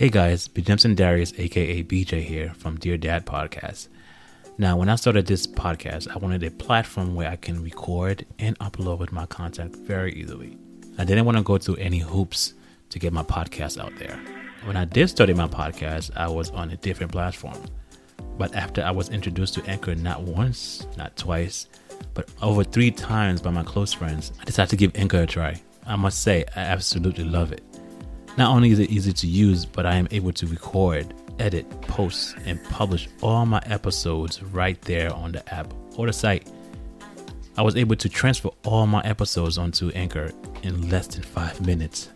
Hey 0.00 0.08
guys, 0.08 0.48
B. 0.48 0.62
Jimson 0.62 0.94
Darius, 0.94 1.34
aka 1.36 1.82
BJ 1.82 2.22
here 2.22 2.54
from 2.56 2.78
Dear 2.78 2.96
Dad 2.96 3.26
Podcast. 3.26 3.88
Now, 4.56 4.78
when 4.78 4.88
I 4.88 4.94
started 4.94 5.26
this 5.26 5.46
podcast, 5.46 6.08
I 6.08 6.16
wanted 6.16 6.42
a 6.42 6.50
platform 6.50 7.14
where 7.14 7.28
I 7.28 7.36
can 7.36 7.62
record 7.62 8.24
and 8.38 8.58
upload 8.60 9.12
my 9.12 9.26
content 9.26 9.76
very 9.76 10.14
easily. 10.14 10.56
I 10.96 11.04
didn't 11.04 11.26
want 11.26 11.36
to 11.36 11.44
go 11.44 11.58
through 11.58 11.76
any 11.76 11.98
hoops 11.98 12.54
to 12.88 12.98
get 12.98 13.12
my 13.12 13.22
podcast 13.22 13.78
out 13.78 13.94
there. 13.98 14.18
When 14.64 14.74
I 14.74 14.86
did 14.86 15.10
start 15.10 15.28
my 15.36 15.46
podcast, 15.46 16.16
I 16.16 16.30
was 16.30 16.50
on 16.52 16.70
a 16.70 16.78
different 16.78 17.12
platform. 17.12 17.62
But 18.38 18.54
after 18.54 18.82
I 18.82 18.92
was 18.92 19.10
introduced 19.10 19.52
to 19.56 19.64
Anchor 19.66 19.94
not 19.94 20.22
once, 20.22 20.86
not 20.96 21.14
twice, 21.18 21.66
but 22.14 22.26
over 22.40 22.64
three 22.64 22.90
times 22.90 23.42
by 23.42 23.50
my 23.50 23.64
close 23.64 23.92
friends, 23.92 24.32
I 24.40 24.44
decided 24.44 24.70
to 24.70 24.76
give 24.76 24.96
Anchor 24.96 25.24
a 25.24 25.26
try. 25.26 25.60
I 25.86 25.96
must 25.96 26.22
say, 26.22 26.46
I 26.56 26.60
absolutely 26.60 27.24
love 27.24 27.52
it. 27.52 27.62
Not 28.36 28.54
only 28.54 28.70
is 28.70 28.78
it 28.78 28.90
easy 28.90 29.12
to 29.12 29.26
use, 29.26 29.66
but 29.66 29.86
I 29.86 29.96
am 29.96 30.08
able 30.10 30.32
to 30.32 30.46
record, 30.46 31.14
edit, 31.38 31.68
post, 31.82 32.36
and 32.44 32.62
publish 32.64 33.08
all 33.20 33.44
my 33.44 33.60
episodes 33.66 34.42
right 34.42 34.80
there 34.82 35.12
on 35.12 35.32
the 35.32 35.54
app 35.54 35.72
or 35.96 36.06
the 36.06 36.12
site. 36.12 36.48
I 37.56 37.62
was 37.62 37.76
able 37.76 37.96
to 37.96 38.08
transfer 38.08 38.50
all 38.64 38.86
my 38.86 39.02
episodes 39.02 39.58
onto 39.58 39.90
Anchor 39.90 40.32
in 40.62 40.88
less 40.88 41.08
than 41.08 41.22
five 41.22 41.64
minutes. 41.66 42.10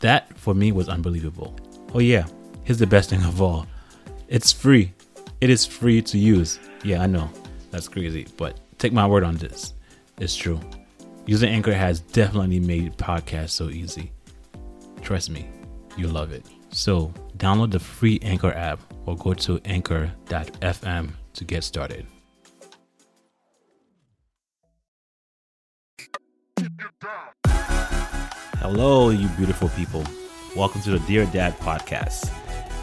That 0.00 0.36
for 0.38 0.54
me 0.54 0.72
was 0.72 0.88
unbelievable. 0.88 1.56
Oh, 1.94 2.00
yeah, 2.00 2.26
here's 2.64 2.78
the 2.78 2.86
best 2.86 3.10
thing 3.10 3.22
of 3.22 3.40
all 3.40 3.66
it's 4.28 4.52
free. 4.52 4.92
It 5.40 5.48
is 5.48 5.64
free 5.64 6.02
to 6.02 6.18
use. 6.18 6.58
Yeah, 6.84 7.02
I 7.02 7.06
know, 7.06 7.30
that's 7.70 7.88
crazy, 7.88 8.26
but 8.36 8.58
take 8.78 8.92
my 8.92 9.06
word 9.06 9.24
on 9.24 9.36
this. 9.36 9.72
It's 10.18 10.36
true. 10.36 10.60
Using 11.26 11.48
Anchor 11.50 11.72
has 11.72 12.00
definitely 12.00 12.60
made 12.60 12.96
podcasts 12.98 13.50
so 13.50 13.70
easy. 13.70 14.12
Trust 15.02 15.30
me, 15.30 15.48
you'll 15.96 16.12
love 16.12 16.32
it. 16.32 16.44
So, 16.70 17.12
download 17.38 17.70
the 17.70 17.78
free 17.78 18.18
Anchor 18.22 18.52
app 18.52 18.80
or 19.06 19.16
go 19.16 19.32
to 19.34 19.60
anchor.fm 19.64 21.10
to 21.32 21.44
get 21.44 21.64
started. 21.64 22.06
Hello, 28.60 29.10
you 29.10 29.28
beautiful 29.28 29.68
people. 29.70 30.04
Welcome 30.56 30.82
to 30.82 30.90
the 30.90 30.98
Dear 31.00 31.26
Dad 31.26 31.56
podcast, 31.58 32.30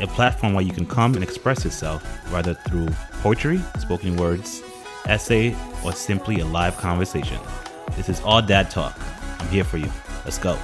a 0.02 0.08
platform 0.08 0.54
where 0.54 0.64
you 0.64 0.72
can 0.72 0.86
come 0.86 1.14
and 1.14 1.24
express 1.24 1.64
yourself, 1.66 2.04
whether 2.32 2.54
through 2.54 2.88
poetry, 3.22 3.60
spoken 3.80 4.16
words, 4.16 4.64
essay, 5.06 5.56
or 5.84 5.92
simply 5.92 6.40
a 6.40 6.46
live 6.46 6.78
conversation. 6.78 7.40
This 7.96 8.10
is 8.10 8.22
all 8.22 8.42
dad 8.42 8.72
talk. 8.72 8.98
I'm 9.40 9.48
here 9.50 9.64
for 9.64 9.78
you. 9.78 9.92
Let's 10.24 10.38
go. 10.38 10.58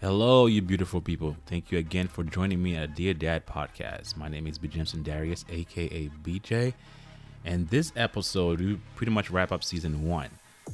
Hello, 0.00 0.46
you 0.46 0.62
beautiful 0.62 1.00
people. 1.00 1.34
Thank 1.46 1.72
you 1.72 1.78
again 1.78 2.06
for 2.06 2.22
joining 2.22 2.62
me 2.62 2.76
at 2.76 2.94
Dear 2.94 3.14
Dad 3.14 3.44
podcast. 3.46 4.16
My 4.16 4.28
name 4.28 4.46
is 4.46 4.56
B. 4.56 4.68
Jimson 4.68 5.02
Darius, 5.02 5.44
aka 5.50 6.08
BJ. 6.22 6.72
And 7.44 7.68
this 7.68 7.90
episode, 7.96 8.60
we 8.60 8.78
pretty 8.94 9.10
much 9.10 9.28
wrap 9.28 9.50
up 9.50 9.64
season 9.64 10.06
one. 10.06 10.28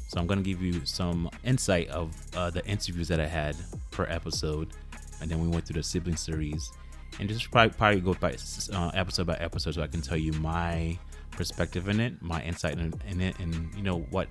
So 0.09 0.21
I'm 0.21 0.27
going 0.27 0.43
to 0.43 0.45
give 0.45 0.61
you 0.61 0.85
some 0.85 1.31
insight 1.43 1.89
of 1.89 2.15
uh, 2.37 2.51
the 2.51 2.63
interviews 2.67 3.09
that 3.09 3.19
I 3.19 3.27
had 3.27 3.57
per 3.91 4.05
episode. 4.11 4.69
And 5.23 5.31
then 5.31 5.41
we 5.41 5.49
went 5.49 5.65
through 5.65 5.81
the 5.81 5.83
sibling 5.83 6.17
series. 6.17 6.71
And 7.19 7.27
just 7.27 7.51
probably, 7.51 7.75
probably 7.79 8.01
go 8.03 8.13
by 8.13 8.37
uh, 8.75 8.91
episode 8.93 9.27
by 9.27 9.37
episode 9.37 9.77
so 9.77 9.83
I 9.83 9.87
can 9.87 10.03
tell 10.03 10.19
you 10.19 10.35
my 10.35 10.99
perspective 11.31 11.89
in 11.89 11.99
it, 11.99 12.21
my 12.21 12.43
insight 12.43 12.75
in, 12.75 12.93
in 13.09 13.23
it, 13.23 13.39
and 13.39 13.75
you 13.75 13.83
know 13.83 14.01
what 14.11 14.29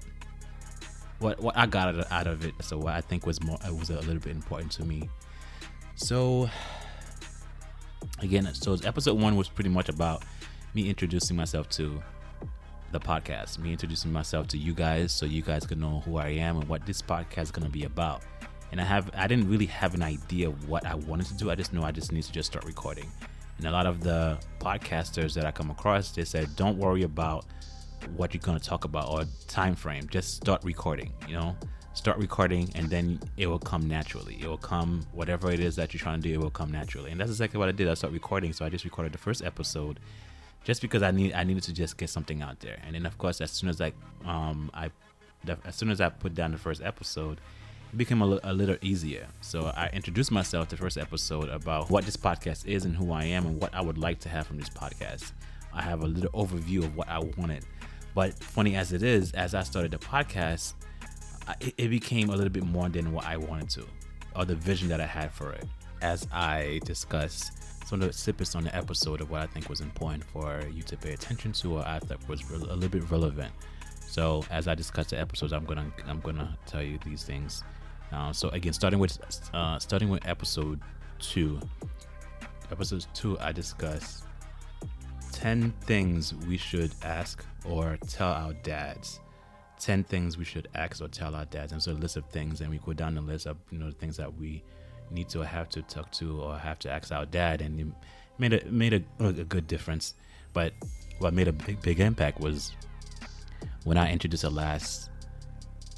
what 1.19 1.39
what 1.41 1.57
I 1.57 1.65
got 1.65 2.11
out 2.11 2.27
of 2.27 2.45
it. 2.45 2.53
So 2.61 2.77
what 2.77 2.93
I 2.93 3.01
think 3.01 3.25
was 3.25 3.41
more 3.43 3.57
it 3.65 3.73
was 3.73 3.89
a 3.89 3.99
little 3.99 4.19
bit 4.19 4.31
important 4.31 4.71
to 4.73 4.85
me. 4.85 5.09
So 5.95 6.49
again, 8.19 8.53
so 8.53 8.75
episode 8.83 9.19
one 9.19 9.35
was 9.35 9.49
pretty 9.49 9.69
much 9.69 9.89
about 9.89 10.23
me 10.73 10.89
introducing 10.89 11.37
myself 11.37 11.69
to 11.69 12.01
the 12.91 12.99
podcast, 12.99 13.57
me 13.57 13.71
introducing 13.71 14.11
myself 14.11 14.47
to 14.49 14.57
you 14.57 14.73
guys, 14.73 15.11
so 15.11 15.25
you 15.25 15.41
guys 15.41 15.65
can 15.65 15.79
know 15.79 16.01
who 16.05 16.17
I 16.17 16.29
am 16.29 16.57
and 16.57 16.67
what 16.69 16.85
this 16.85 17.01
podcast 17.01 17.43
is 17.43 17.51
gonna 17.51 17.69
be 17.69 17.85
about. 17.85 18.21
And 18.71 18.81
I 18.81 18.83
have 18.83 19.09
I 19.15 19.27
didn't 19.27 19.49
really 19.49 19.67
have 19.67 19.93
an 19.93 20.03
idea 20.03 20.49
what 20.49 20.85
I 20.85 20.95
wanted 20.95 21.27
to 21.27 21.33
do. 21.35 21.51
I 21.51 21.55
just 21.55 21.73
know 21.73 21.83
I 21.83 21.91
just 21.91 22.11
need 22.11 22.23
to 22.23 22.31
just 22.31 22.51
start 22.51 22.65
recording. 22.65 23.09
And 23.57 23.67
a 23.67 23.71
lot 23.71 23.85
of 23.85 24.01
the 24.01 24.39
podcasters 24.59 25.33
that 25.35 25.45
I 25.45 25.51
come 25.51 25.69
across, 25.69 26.11
they 26.11 26.25
said, 26.25 26.55
don't 26.55 26.77
worry 26.77 27.03
about 27.03 27.45
what 28.15 28.33
you're 28.33 28.41
going 28.41 28.59
to 28.59 28.63
talk 28.63 28.85
about 28.85 29.09
or 29.09 29.25
time 29.47 29.75
frame. 29.75 30.07
Just 30.09 30.35
start 30.35 30.63
recording, 30.63 31.11
you 31.27 31.33
know? 31.33 31.55
Start 31.93 32.17
recording 32.17 32.69
and 32.75 32.89
then 32.89 33.19
it 33.37 33.47
will 33.47 33.59
come 33.59 33.87
naturally. 33.87 34.39
It 34.41 34.47
will 34.47 34.57
come, 34.57 35.05
whatever 35.11 35.51
it 35.51 35.59
is 35.59 35.75
that 35.75 35.93
you're 35.93 35.99
trying 35.99 36.21
to 36.21 36.27
do, 36.27 36.33
it 36.33 36.41
will 36.41 36.49
come 36.49 36.71
naturally. 36.71 37.11
And 37.11 37.19
that's 37.19 37.29
exactly 37.29 37.59
what 37.59 37.69
I 37.69 37.71
did. 37.71 37.87
I 37.87 37.93
started 37.93 38.13
recording. 38.13 38.51
So 38.51 38.65
I 38.65 38.69
just 38.69 38.83
recorded 38.83 39.13
the 39.13 39.19
first 39.19 39.43
episode 39.43 39.99
just 40.63 40.81
because 40.81 41.03
I 41.03 41.11
need 41.11 41.33
I 41.33 41.43
needed 41.43 41.63
to 41.63 41.73
just 41.73 41.97
get 41.97 42.09
something 42.09 42.41
out 42.41 42.59
there. 42.61 42.79
And 42.85 42.95
then 42.95 43.05
of 43.05 43.17
course 43.17 43.41
as 43.41 43.51
soon 43.51 43.69
as 43.69 43.79
I 43.79 43.93
um 44.25 44.71
I 44.73 44.89
as 45.65 45.75
soon 45.75 45.89
as 45.91 46.01
I 46.01 46.09
put 46.09 46.33
down 46.33 46.51
the 46.51 46.57
first 46.57 46.81
episode, 46.81 47.39
it 47.91 47.97
became 47.97 48.21
a, 48.21 48.39
a 48.43 48.53
little 48.53 48.77
easier. 48.81 49.27
So 49.41 49.71
I 49.75 49.89
introduced 49.93 50.31
myself 50.31 50.69
the 50.69 50.77
first 50.77 50.97
episode 50.97 51.49
about 51.49 51.89
what 51.89 52.05
this 52.05 52.17
podcast 52.17 52.65
is 52.65 52.85
and 52.85 52.95
who 52.95 53.11
I 53.11 53.25
am 53.25 53.45
and 53.45 53.61
what 53.61 53.73
I 53.75 53.81
would 53.81 53.97
like 53.97 54.19
to 54.21 54.29
have 54.29 54.47
from 54.47 54.57
this 54.57 54.69
podcast. 54.69 55.31
I 55.73 55.81
have 55.81 56.03
a 56.03 56.07
little 56.07 56.31
overview 56.31 56.83
of 56.83 56.95
what 56.95 57.09
I 57.09 57.19
wanted. 57.19 57.65
But 58.13 58.33
funny 58.35 58.75
as 58.75 58.93
it 58.93 59.03
is, 59.03 59.31
as 59.33 59.55
I 59.55 59.63
started 59.63 59.91
the 59.91 59.97
podcast, 59.97 60.73
it, 61.59 61.73
it 61.77 61.87
became 61.89 62.29
a 62.29 62.33
little 62.33 62.49
bit 62.49 62.63
more 62.63 62.89
than 62.89 63.11
what 63.11 63.25
I 63.25 63.37
wanted 63.37 63.69
to, 63.71 63.85
or 64.35 64.45
the 64.45 64.55
vision 64.55 64.87
that 64.89 65.01
I 65.01 65.05
had 65.05 65.31
for 65.31 65.51
it. 65.51 65.65
As 66.01 66.27
I 66.31 66.79
discussed 66.85 67.87
some 67.87 68.01
of 68.01 68.07
the 68.07 68.13
snippets 68.13 68.55
on 68.55 68.63
the 68.63 68.75
episode 68.75 69.21
of 69.21 69.29
what 69.29 69.41
I 69.41 69.47
think 69.47 69.69
was 69.69 69.81
important 69.81 70.23
for 70.23 70.61
you 70.73 70.83
to 70.83 70.97
pay 70.97 71.13
attention 71.13 71.51
to, 71.53 71.77
or 71.77 71.87
I 71.87 71.99
thought 71.99 72.27
was 72.27 72.41
a 72.49 72.57
little 72.57 72.89
bit 72.89 73.09
relevant. 73.09 73.51
So 74.07 74.43
as 74.51 74.67
I 74.67 74.75
discuss 74.75 75.07
the 75.07 75.19
episodes, 75.19 75.53
I'm 75.53 75.65
gonna 75.65 75.91
I'm 76.07 76.19
gonna 76.19 76.57
tell 76.65 76.83
you 76.83 76.99
these 77.03 77.23
things. 77.23 77.63
Uh, 78.11 78.31
so 78.31 78.49
again, 78.49 78.73
starting 78.73 78.99
with 78.99 79.17
uh, 79.53 79.79
starting 79.79 80.09
with 80.09 80.27
episode 80.27 80.79
two. 81.19 81.59
Episode 82.71 83.05
two, 83.13 83.39
I 83.39 83.51
discuss 83.51 84.23
ten 85.43 85.73
things 85.81 86.33
we 86.47 86.55
should 86.55 86.93
ask 87.03 87.43
or 87.65 87.97
tell 88.07 88.29
our 88.29 88.53
dads. 88.63 89.19
Ten 89.77 90.01
things 90.05 90.37
we 90.37 90.45
should 90.45 90.69
ask 90.73 91.01
or 91.01 91.09
tell 91.09 91.35
our 91.35 91.43
dads. 91.43 91.73
And 91.73 91.83
so 91.83 91.91
a 91.91 91.99
list 92.05 92.15
of 92.15 92.25
things, 92.27 92.61
and 92.61 92.69
we 92.69 92.77
go 92.77 92.93
down 92.93 93.15
the 93.15 93.21
list 93.21 93.45
of 93.45 93.57
you 93.69 93.77
know 93.77 93.87
the 93.87 93.97
things 93.97 94.15
that 94.15 94.33
we 94.37 94.63
need 95.11 95.27
to 95.29 95.41
have 95.41 95.67
to 95.71 95.81
talk 95.81 96.09
to 96.13 96.41
or 96.41 96.57
have 96.57 96.79
to 96.79 96.89
ask 96.89 97.11
our 97.11 97.25
dad, 97.25 97.61
and 97.61 97.77
it 97.77 97.87
made 98.37 98.53
a 98.53 98.65
made 98.71 98.93
a, 98.93 99.25
a 99.25 99.33
good 99.33 99.67
difference. 99.67 100.13
But 100.53 100.71
what 101.19 101.33
made 101.33 101.49
a 101.49 101.53
big 101.53 101.81
big 101.81 101.99
impact 101.99 102.39
was 102.39 102.71
when 103.83 103.97
I 103.97 104.13
introduced 104.13 104.43
the 104.43 104.49
last 104.49 105.09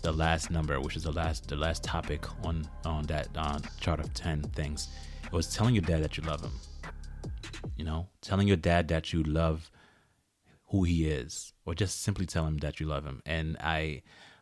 the 0.02 0.12
last 0.12 0.50
number, 0.50 0.82
which 0.82 0.96
is 0.96 1.04
the 1.04 1.12
last 1.12 1.48
the 1.48 1.56
last 1.56 1.84
topic 1.84 2.26
on 2.44 2.68
on 2.84 3.04
that 3.04 3.28
uh, 3.36 3.60
chart 3.80 4.00
of 4.00 4.12
ten 4.16 4.42
things. 4.42 4.88
It 5.24 5.34
was 5.34 5.54
telling 5.54 5.76
your 5.76 5.84
dad 5.84 6.04
that 6.04 6.18
you 6.18 6.24
love 6.24 6.42
him. 6.42 6.54
You 7.76 7.86
know, 7.86 8.08
telling 8.22 8.48
your 8.48 8.58
dad 8.58 8.88
that 8.90 9.14
you 9.14 9.24
love 9.24 9.72
who 10.68 10.84
he 10.84 11.08
is, 11.08 11.54
or 11.66 11.76
just 11.76 12.02
simply 12.02 12.26
tell 12.26 12.46
him 12.46 12.58
that 12.60 12.80
you 12.80 12.88
love 12.88 13.06
him. 13.06 13.22
And 13.26 13.58
I 13.60 14.02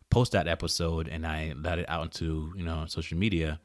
post 0.10 0.32
that 0.34 0.48
episode 0.48 1.08
and 1.08 1.26
I 1.26 1.54
let 1.56 1.80
it 1.80 1.90
out 1.90 2.04
into 2.04 2.54
you 2.56 2.64
know 2.64 2.86
social 2.88 3.18
media, 3.18 3.60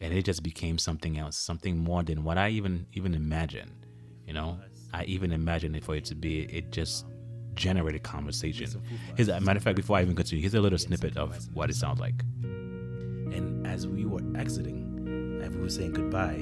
and 0.00 0.12
it 0.14 0.24
just 0.24 0.42
became 0.42 0.78
something 0.78 1.18
else, 1.18 1.36
something 1.36 1.76
more 1.78 2.02
than 2.02 2.24
what 2.24 2.38
I 2.38 2.50
even 2.50 2.86
even 2.92 3.14
imagined. 3.14 3.86
You 4.26 4.34
know, 4.34 4.58
I 4.92 5.04
even 5.04 5.32
imagined 5.32 5.76
it 5.76 5.84
for 5.84 5.94
it 5.94 6.04
to 6.06 6.14
be. 6.14 6.42
It 6.42 6.70
just 6.70 7.06
generated 7.54 8.02
conversation. 8.02 8.82
Here's 9.16 9.28
a 9.28 9.40
matter 9.40 9.56
of 9.58 9.64
fact, 9.64 9.76
before 9.76 9.98
I 9.98 10.02
even 10.02 10.14
continue, 10.14 10.40
here's 10.40 10.54
a 10.54 10.60
little 10.60 10.78
snippet 10.78 11.16
of 11.16 11.34
what 11.54 11.70
it 11.70 11.76
sounds 11.76 11.98
like. 12.00 12.22
And 12.42 13.66
as 13.66 13.86
we 13.86 14.04
were 14.04 14.20
exiting, 14.36 15.40
and 15.42 15.54
we 15.54 15.62
were 15.62 15.68
saying 15.68 15.92
goodbye, 15.92 16.36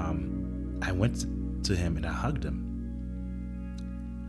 um, 0.00 0.78
I 0.82 0.92
went 0.92 1.26
to 1.64 1.76
him 1.76 1.96
and 1.96 2.06
I 2.06 2.12
hugged 2.12 2.44
him. 2.44 2.66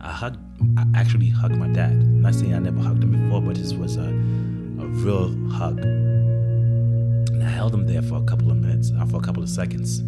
I 0.00 0.10
hugged, 0.10 0.38
I 0.76 0.84
actually 0.94 1.28
hugged 1.28 1.56
my 1.56 1.68
dad. 1.68 1.92
I'm 1.92 2.22
not 2.22 2.34
saying 2.34 2.54
I 2.54 2.58
never 2.58 2.80
hugged 2.80 3.04
him 3.04 3.12
before, 3.12 3.40
but 3.40 3.56
this 3.56 3.72
was 3.72 3.96
a, 3.96 4.08
a 4.08 4.86
real 5.04 5.28
hug. 5.48 5.78
And 5.80 7.42
I 7.42 7.48
held 7.48 7.72
him 7.72 7.86
there 7.86 8.02
for 8.02 8.16
a 8.16 8.24
couple 8.24 8.50
of 8.50 8.56
minutes, 8.56 8.90
uh, 8.98 9.06
for 9.06 9.18
a 9.18 9.20
couple 9.20 9.42
of 9.42 9.48
seconds. 9.48 10.00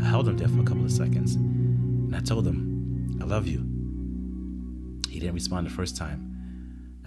I 0.00 0.04
held 0.04 0.28
him 0.28 0.36
there 0.36 0.48
for 0.48 0.60
a 0.60 0.64
couple 0.64 0.84
of 0.84 0.92
seconds, 0.92 1.34
and 1.34 2.14
I 2.14 2.20
told 2.20 2.46
him, 2.46 3.18
"I 3.20 3.24
love 3.24 3.46
you." 3.46 3.66
He 5.08 5.18
didn't 5.18 5.34
respond 5.34 5.66
the 5.66 5.70
first 5.70 5.96
time. 5.96 6.20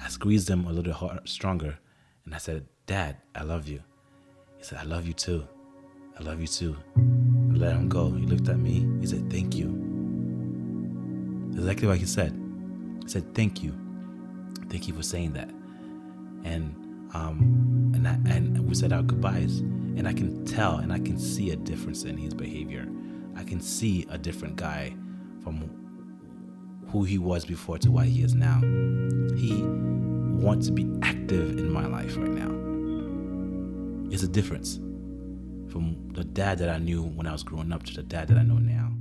I 0.01 0.09
squeezed 0.09 0.49
him 0.49 0.65
a 0.65 0.71
little 0.71 0.93
hard, 0.93 1.27
stronger, 1.27 1.79
and 2.25 2.35
I 2.35 2.37
said, 2.37 2.65
"Dad, 2.85 3.17
I 3.33 3.43
love 3.43 3.67
you." 3.67 3.81
He 4.57 4.63
said, 4.63 4.79
"I 4.79 4.83
love 4.83 5.07
you 5.07 5.13
too. 5.13 5.47
I 6.17 6.23
love 6.23 6.39
you 6.39 6.47
too." 6.47 6.75
And 6.95 7.57
let 7.59 7.73
him 7.73 7.89
go. 7.89 8.11
He 8.11 8.25
looked 8.25 8.49
at 8.49 8.57
me. 8.57 8.87
He 8.99 9.07
said, 9.07 9.29
"Thank 9.29 9.55
you." 9.55 9.67
Exactly 11.55 11.87
what 11.87 11.97
he 11.97 12.05
said. 12.05 12.33
He 13.03 13.09
said, 13.09 13.33
"Thank 13.33 13.63
you, 13.63 13.73
thank 14.69 14.87
you 14.87 14.93
for 14.93 15.03
saying 15.03 15.33
that." 15.33 15.49
And 16.43 16.75
um, 17.13 17.91
and 17.95 18.07
I, 18.07 18.13
and 18.29 18.67
we 18.67 18.75
said 18.75 18.91
our 18.91 19.01
goodbyes, 19.01 19.59
and 19.59 20.07
I 20.07 20.13
can 20.13 20.45
tell 20.45 20.77
and 20.77 20.91
I 20.91 20.99
can 20.99 21.17
see 21.17 21.51
a 21.51 21.55
difference 21.55 22.03
in 22.03 22.17
his 22.17 22.33
behavior. 22.33 22.87
I 23.35 23.43
can 23.43 23.61
see 23.61 24.05
a 24.09 24.17
different 24.17 24.57
guy 24.57 24.95
from 25.43 25.69
who 26.89 27.03
he 27.03 27.17
was 27.17 27.45
before 27.45 27.77
to 27.79 27.91
what 27.91 28.05
he 28.05 28.21
is 28.21 28.35
now. 28.35 28.59
He 29.35 29.63
wants 29.63 30.67
to 30.67 30.73
be 30.73 30.89
active 31.01 31.57
in 31.57 31.71
my 31.71 31.85
life 31.85 32.17
right 32.17 32.29
now. 32.29 32.51
It's 34.11 34.23
a 34.23 34.27
difference 34.27 34.79
from 35.75 36.09
the 36.13 36.23
dad 36.23 36.57
that 36.57 36.69
I 36.69 36.77
knew 36.77 37.03
when 37.03 37.27
I 37.27 37.33
was 37.33 37.43
growing 37.43 37.73
up 37.73 37.83
to 37.83 37.93
the 37.93 38.01
dad 38.01 38.29
that 38.29 38.37
I 38.37 38.43
know 38.43 38.59
now. 38.59 38.93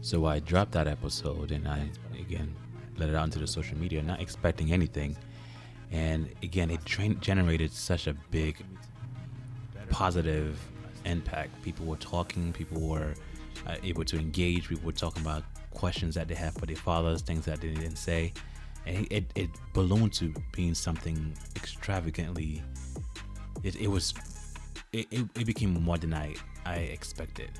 So 0.00 0.26
I 0.26 0.40
dropped 0.40 0.72
that 0.72 0.88
episode 0.88 1.52
and 1.52 1.68
I 1.68 1.88
again 2.18 2.52
let 2.96 3.08
it 3.08 3.14
out 3.14 3.26
into 3.26 3.38
the 3.38 3.46
social 3.46 3.78
media, 3.78 4.02
not 4.02 4.20
expecting 4.20 4.72
anything. 4.72 5.16
And 5.92 6.28
again, 6.42 6.72
it 6.72 6.84
tra- 6.84 7.14
generated 7.20 7.70
such 7.70 8.08
a 8.08 8.14
big 8.32 8.56
positive 9.90 10.58
impact. 11.04 11.62
People 11.62 11.86
were 11.86 11.98
talking, 11.98 12.52
people 12.52 12.80
were 12.80 13.14
uh, 13.68 13.76
able 13.84 14.04
to 14.06 14.18
engage, 14.18 14.70
people 14.70 14.86
were 14.86 14.90
talking 14.90 15.22
about 15.22 15.44
questions 15.70 16.16
that 16.16 16.26
they 16.26 16.34
have 16.34 16.54
for 16.54 16.66
their 16.66 16.74
fathers, 16.74 17.22
things 17.22 17.44
that 17.44 17.60
they 17.60 17.68
didn't 17.68 17.94
say. 17.94 18.32
And 18.86 19.06
it, 19.08 19.30
it 19.36 19.50
ballooned 19.72 20.14
to 20.14 20.34
being 20.50 20.74
something 20.74 21.32
extravagantly. 21.54 22.60
It, 23.62 23.76
it 23.76 23.86
was, 23.86 24.14
it, 24.92 25.06
it, 25.10 25.26
it 25.34 25.46
became 25.46 25.72
more 25.82 25.98
than 25.98 26.14
I, 26.14 26.34
I 26.64 26.76
expected. 26.76 27.50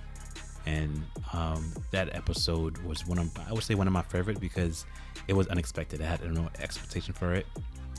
And 0.64 1.02
um, 1.32 1.72
that 1.90 2.14
episode 2.14 2.78
was 2.78 3.06
one 3.06 3.18
of, 3.18 3.30
I 3.48 3.52
would 3.52 3.64
say, 3.64 3.74
one 3.74 3.86
of 3.86 3.92
my 3.92 4.02
favorite 4.02 4.38
because 4.38 4.86
it 5.26 5.32
was 5.32 5.48
unexpected. 5.48 6.00
I 6.00 6.06
had 6.06 6.32
no 6.32 6.48
expectation 6.60 7.14
for 7.14 7.32
it 7.34 7.46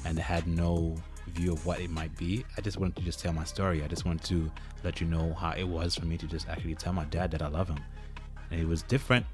and 0.06 0.18
I 0.18 0.22
had 0.22 0.48
no 0.48 0.96
view 1.28 1.54
of 1.54 1.66
what 1.66 1.82
it 1.82 1.90
might 1.90 2.16
be. 2.18 2.46
I 2.58 2.62
just 2.62 2.78
wanted 2.78 2.96
to 2.98 3.02
just 3.02 3.20
tell 3.20 3.34
my 3.34 3.44
story. 3.44 3.84
I 3.84 3.88
just 3.88 4.06
wanted 4.06 4.24
to 4.26 4.52
let 4.84 5.02
you 5.02 5.08
know 5.08 5.34
how 5.34 5.52
it 5.52 5.64
was 5.64 5.96
for 5.96 6.06
me 6.06 6.18
to 6.18 6.28
just 6.28 6.48
actually 6.48 6.76
tell 6.76 6.94
my 6.94 7.06
dad 7.06 7.32
that 7.32 7.42
I 7.42 7.48
love 7.48 7.68
him. 7.68 7.80
And 8.52 8.62
it 8.62 8.68
was 8.68 8.84
different 8.84 9.26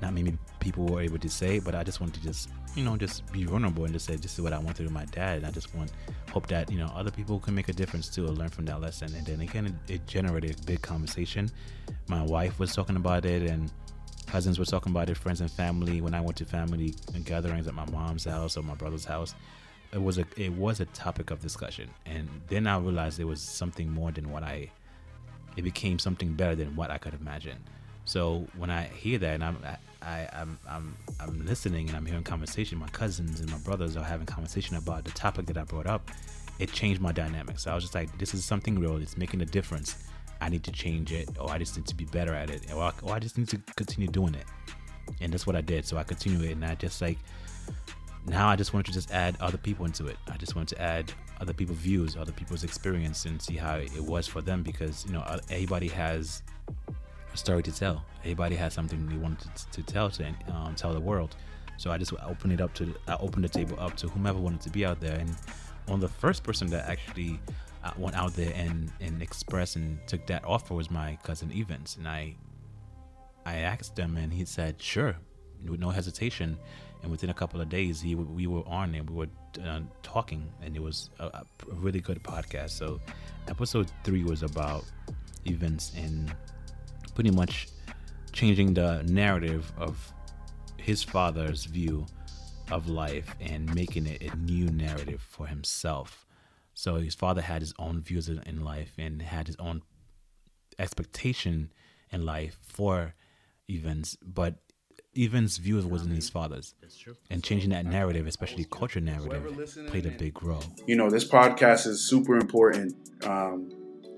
not 0.00 0.14
many 0.14 0.36
people 0.60 0.84
were 0.86 1.00
able 1.00 1.18
to 1.18 1.28
say, 1.28 1.58
but 1.58 1.74
I 1.74 1.82
just 1.82 2.00
wanted 2.00 2.14
to 2.14 2.22
just, 2.22 2.50
you 2.74 2.84
know, 2.84 2.96
just 2.96 3.30
be 3.32 3.44
vulnerable 3.44 3.84
and 3.84 3.92
just 3.92 4.06
say, 4.06 4.16
this 4.16 4.34
is 4.34 4.40
what 4.40 4.52
I 4.52 4.58
want 4.58 4.76
to 4.76 4.82
do 4.82 4.86
with 4.86 4.92
my 4.92 5.04
dad. 5.06 5.38
And 5.38 5.46
I 5.46 5.50
just 5.50 5.74
want, 5.74 5.92
hope 6.32 6.48
that, 6.48 6.70
you 6.70 6.78
know, 6.78 6.90
other 6.94 7.10
people 7.10 7.38
can 7.38 7.54
make 7.54 7.68
a 7.68 7.72
difference 7.72 8.08
too 8.08 8.26
learn 8.26 8.48
from 8.48 8.64
that 8.66 8.80
lesson. 8.80 9.14
And 9.14 9.24
then 9.24 9.40
again, 9.40 9.66
it, 9.66 9.92
it 9.92 10.06
generated 10.06 10.58
a 10.60 10.62
big 10.64 10.82
conversation. 10.82 11.50
My 12.08 12.22
wife 12.22 12.58
was 12.58 12.74
talking 12.74 12.96
about 12.96 13.24
it 13.24 13.42
and 13.42 13.70
cousins 14.26 14.58
were 14.58 14.64
talking 14.64 14.90
about 14.90 15.08
it, 15.08 15.16
friends 15.16 15.40
and 15.40 15.50
family. 15.50 16.00
When 16.00 16.14
I 16.14 16.20
went 16.20 16.36
to 16.38 16.44
family 16.44 16.94
gatherings 17.24 17.68
at 17.68 17.74
my 17.74 17.88
mom's 17.90 18.24
house 18.24 18.56
or 18.56 18.62
my 18.62 18.74
brother's 18.74 19.04
house, 19.04 19.34
it 19.92 20.02
was 20.02 20.18
a 20.18 20.26
it 20.36 20.52
was 20.52 20.80
a 20.80 20.86
topic 20.86 21.30
of 21.30 21.40
discussion. 21.40 21.88
And 22.04 22.28
then 22.48 22.66
I 22.66 22.78
realized 22.78 23.20
it 23.20 23.24
was 23.24 23.40
something 23.40 23.88
more 23.88 24.10
than 24.10 24.30
what 24.30 24.42
I. 24.42 24.70
It 25.56 25.62
became 25.62 26.00
something 26.00 26.34
better 26.34 26.56
than 26.56 26.74
what 26.74 26.90
I 26.90 26.98
could 26.98 27.14
imagine. 27.14 27.58
So 28.04 28.46
when 28.56 28.70
I 28.70 28.84
hear 28.88 29.18
that, 29.18 29.34
and 29.34 29.44
I'm 29.44 29.56
I, 30.04 30.28
I'm 30.32 30.58
I'm 30.68 30.96
I'm 31.20 31.44
listening 31.46 31.88
and 31.88 31.96
I'm 31.96 32.06
hearing 32.06 32.22
conversation. 32.22 32.78
My 32.78 32.88
cousins 32.88 33.40
and 33.40 33.50
my 33.50 33.58
brothers 33.58 33.96
are 33.96 34.04
having 34.04 34.26
conversation 34.26 34.76
about 34.76 35.04
the 35.04 35.10
topic 35.12 35.46
that 35.46 35.58
I 35.58 35.64
brought 35.64 35.86
up. 35.86 36.10
It 36.58 36.72
changed 36.72 37.00
my 37.00 37.12
dynamics. 37.12 37.64
So 37.64 37.72
I 37.72 37.74
was 37.74 37.84
just 37.84 37.94
like, 37.94 38.16
this 38.18 38.34
is 38.34 38.44
something 38.44 38.78
real. 38.78 38.96
It's 38.98 39.16
making 39.16 39.40
a 39.42 39.46
difference. 39.46 39.96
I 40.40 40.48
need 40.48 40.62
to 40.64 40.72
change 40.72 41.12
it, 41.12 41.28
or 41.38 41.50
I 41.50 41.58
just 41.58 41.76
need 41.76 41.86
to 41.86 41.94
be 41.94 42.04
better 42.04 42.34
at 42.34 42.50
it, 42.50 42.72
or 42.72 42.82
I, 42.82 42.92
or 43.02 43.14
I 43.14 43.18
just 43.18 43.38
need 43.38 43.48
to 43.48 43.58
continue 43.76 44.08
doing 44.08 44.34
it. 44.34 44.44
And 45.20 45.32
that's 45.32 45.46
what 45.46 45.56
I 45.56 45.60
did. 45.60 45.86
So 45.86 45.96
I 45.96 46.02
continue 46.02 46.46
it, 46.46 46.52
and 46.52 46.64
I 46.64 46.74
just 46.74 47.00
like 47.00 47.18
now 48.26 48.48
I 48.48 48.56
just 48.56 48.72
wanted 48.72 48.86
to 48.86 48.92
just 48.92 49.10
add 49.10 49.36
other 49.40 49.58
people 49.58 49.84
into 49.84 50.06
it. 50.06 50.16
I 50.30 50.36
just 50.36 50.54
wanted 50.54 50.76
to 50.76 50.82
add 50.82 51.12
other 51.40 51.52
people's 51.52 51.78
views, 51.78 52.16
other 52.16 52.32
people's 52.32 52.64
experience, 52.64 53.26
and 53.26 53.40
see 53.40 53.56
how 53.56 53.76
it 53.76 54.00
was 54.00 54.26
for 54.26 54.40
them 54.40 54.62
because 54.62 55.04
you 55.06 55.12
know 55.12 55.20
uh, 55.20 55.38
everybody 55.50 55.88
has 55.88 56.42
a 57.34 57.36
story 57.36 57.62
to 57.62 57.72
tell. 57.72 58.04
Everybody 58.20 58.56
has 58.56 58.72
something 58.72 59.06
they 59.08 59.16
wanted 59.16 59.54
to, 59.54 59.70
to 59.70 59.82
tell 59.82 60.08
to 60.10 60.34
um, 60.52 60.74
tell 60.76 60.94
the 60.94 61.00
world. 61.00 61.36
So 61.76 61.90
I 61.90 61.98
just 61.98 62.12
opened 62.24 62.52
it 62.52 62.60
up 62.60 62.72
to 62.74 62.94
I 63.08 63.16
opened 63.16 63.44
the 63.44 63.48
table 63.48 63.76
up 63.78 63.96
to 63.96 64.08
whomever 64.08 64.38
wanted 64.38 64.60
to 64.62 64.70
be 64.70 64.86
out 64.86 65.00
there. 65.00 65.18
And 65.18 65.30
one 65.86 65.96
of 65.96 66.00
the 66.00 66.08
first 66.08 66.44
person 66.44 66.68
that 66.68 66.88
actually 66.88 67.40
uh, 67.82 67.90
went 67.98 68.16
out 68.16 68.32
there 68.34 68.52
and 68.54 68.90
and 69.00 69.20
expressed 69.20 69.76
and 69.76 69.98
took 70.06 70.26
that 70.28 70.44
offer 70.44 70.74
was 70.74 70.90
my 70.90 71.18
cousin 71.24 71.52
Evans. 71.54 71.96
And 71.98 72.08
I 72.08 72.36
I 73.44 73.56
asked 73.56 73.98
him, 73.98 74.16
and 74.16 74.32
he 74.32 74.44
said 74.44 74.80
sure, 74.80 75.16
with 75.68 75.80
no 75.80 75.90
hesitation. 75.90 76.56
And 77.02 77.10
within 77.10 77.28
a 77.28 77.34
couple 77.34 77.60
of 77.60 77.68
days, 77.68 78.00
he 78.00 78.14
we 78.14 78.46
were 78.46 78.66
on 78.66 78.94
and 78.94 79.10
we 79.10 79.16
were 79.16 79.28
uh, 79.62 79.80
talking, 80.02 80.50
and 80.62 80.74
it 80.74 80.82
was 80.82 81.10
a, 81.18 81.26
a 81.26 81.44
really 81.72 82.00
good 82.00 82.22
podcast. 82.22 82.70
So 82.70 82.98
episode 83.46 83.90
three 84.04 84.24
was 84.24 84.42
about 84.42 84.84
Evans 85.46 85.92
in 85.96 86.32
pretty 87.14 87.30
much 87.30 87.68
changing 88.32 88.74
the 88.74 89.02
narrative 89.04 89.72
of 89.76 90.12
his 90.76 91.02
father's 91.02 91.64
view 91.64 92.06
of 92.70 92.88
life 92.88 93.34
and 93.40 93.72
making 93.74 94.06
it 94.06 94.22
a 94.22 94.36
new 94.36 94.66
narrative 94.66 95.20
for 95.20 95.46
himself. 95.46 96.26
So 96.74 96.96
his 96.96 97.14
father 97.14 97.42
had 97.42 97.62
his 97.62 97.72
own 97.78 98.00
views 98.00 98.28
in 98.28 98.64
life 98.64 98.92
and 98.98 99.22
had 99.22 99.46
his 99.46 99.56
own 99.56 99.82
expectation 100.78 101.72
in 102.10 102.24
life 102.24 102.58
for 102.62 103.14
Evans, 103.70 104.18
but 104.22 104.56
Evans' 105.16 105.58
views 105.58 105.86
wasn't 105.86 106.14
his 106.14 106.28
father's. 106.28 106.74
And 107.30 107.42
changing 107.42 107.70
that 107.70 107.86
narrative, 107.86 108.26
especially 108.26 108.64
culture 108.64 109.00
narrative, 109.00 109.86
played 109.86 110.06
a 110.06 110.10
big 110.10 110.42
role. 110.42 110.64
You 110.86 110.96
know, 110.96 111.08
this 111.08 111.26
podcast 111.26 111.86
is 111.86 112.00
super 112.00 112.36
important 112.36 112.96
um, 113.24 113.72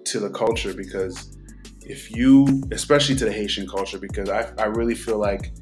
to 0.05 0.19
the 0.19 0.31
culture 0.31 0.73
because 0.73 1.37
if 1.87 2.11
you, 2.11 2.63
especially 2.73 3.15
to 3.17 3.25
the 3.25 3.33
Haitian 3.33 3.69
culture, 3.69 3.99
because 3.99 4.29
I, 4.29 4.53
I 4.59 4.65
really 4.67 4.95
feel 4.95 5.19
like 5.19 5.53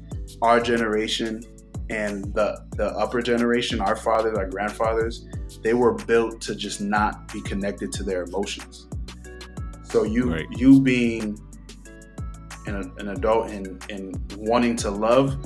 our 0.41 0.59
generation 0.59 1.41
and 1.89 2.33
the 2.33 2.65
the 2.77 2.87
upper 2.97 3.21
generation, 3.21 3.79
our 3.79 3.95
fathers, 3.95 4.37
our 4.37 4.49
grandfathers, 4.49 5.27
they 5.61 5.75
were 5.75 5.93
built 5.93 6.41
to 6.41 6.55
just 6.55 6.81
not 6.81 7.31
be 7.31 7.41
connected 7.41 7.91
to 7.93 8.03
their 8.03 8.23
emotions. 8.23 8.87
So 9.83 10.03
you 10.03 10.33
right. 10.33 10.47
you 10.49 10.81
being 10.81 11.39
an, 12.65 12.91
an 12.97 13.09
adult 13.09 13.51
and, 13.51 13.85
and 13.91 14.35
wanting 14.37 14.75
to 14.77 14.89
love, 14.89 15.37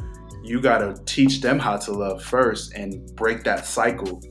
you 0.44 0.62
got 0.62 0.78
to 0.78 1.04
teach 1.04 1.42
them 1.42 1.60
how 1.60 1.76
to 1.76 1.92
love 1.92 2.24
first 2.24 2.74
and 2.74 3.14
break 3.16 3.44
that 3.44 3.66
cycle 3.66 4.22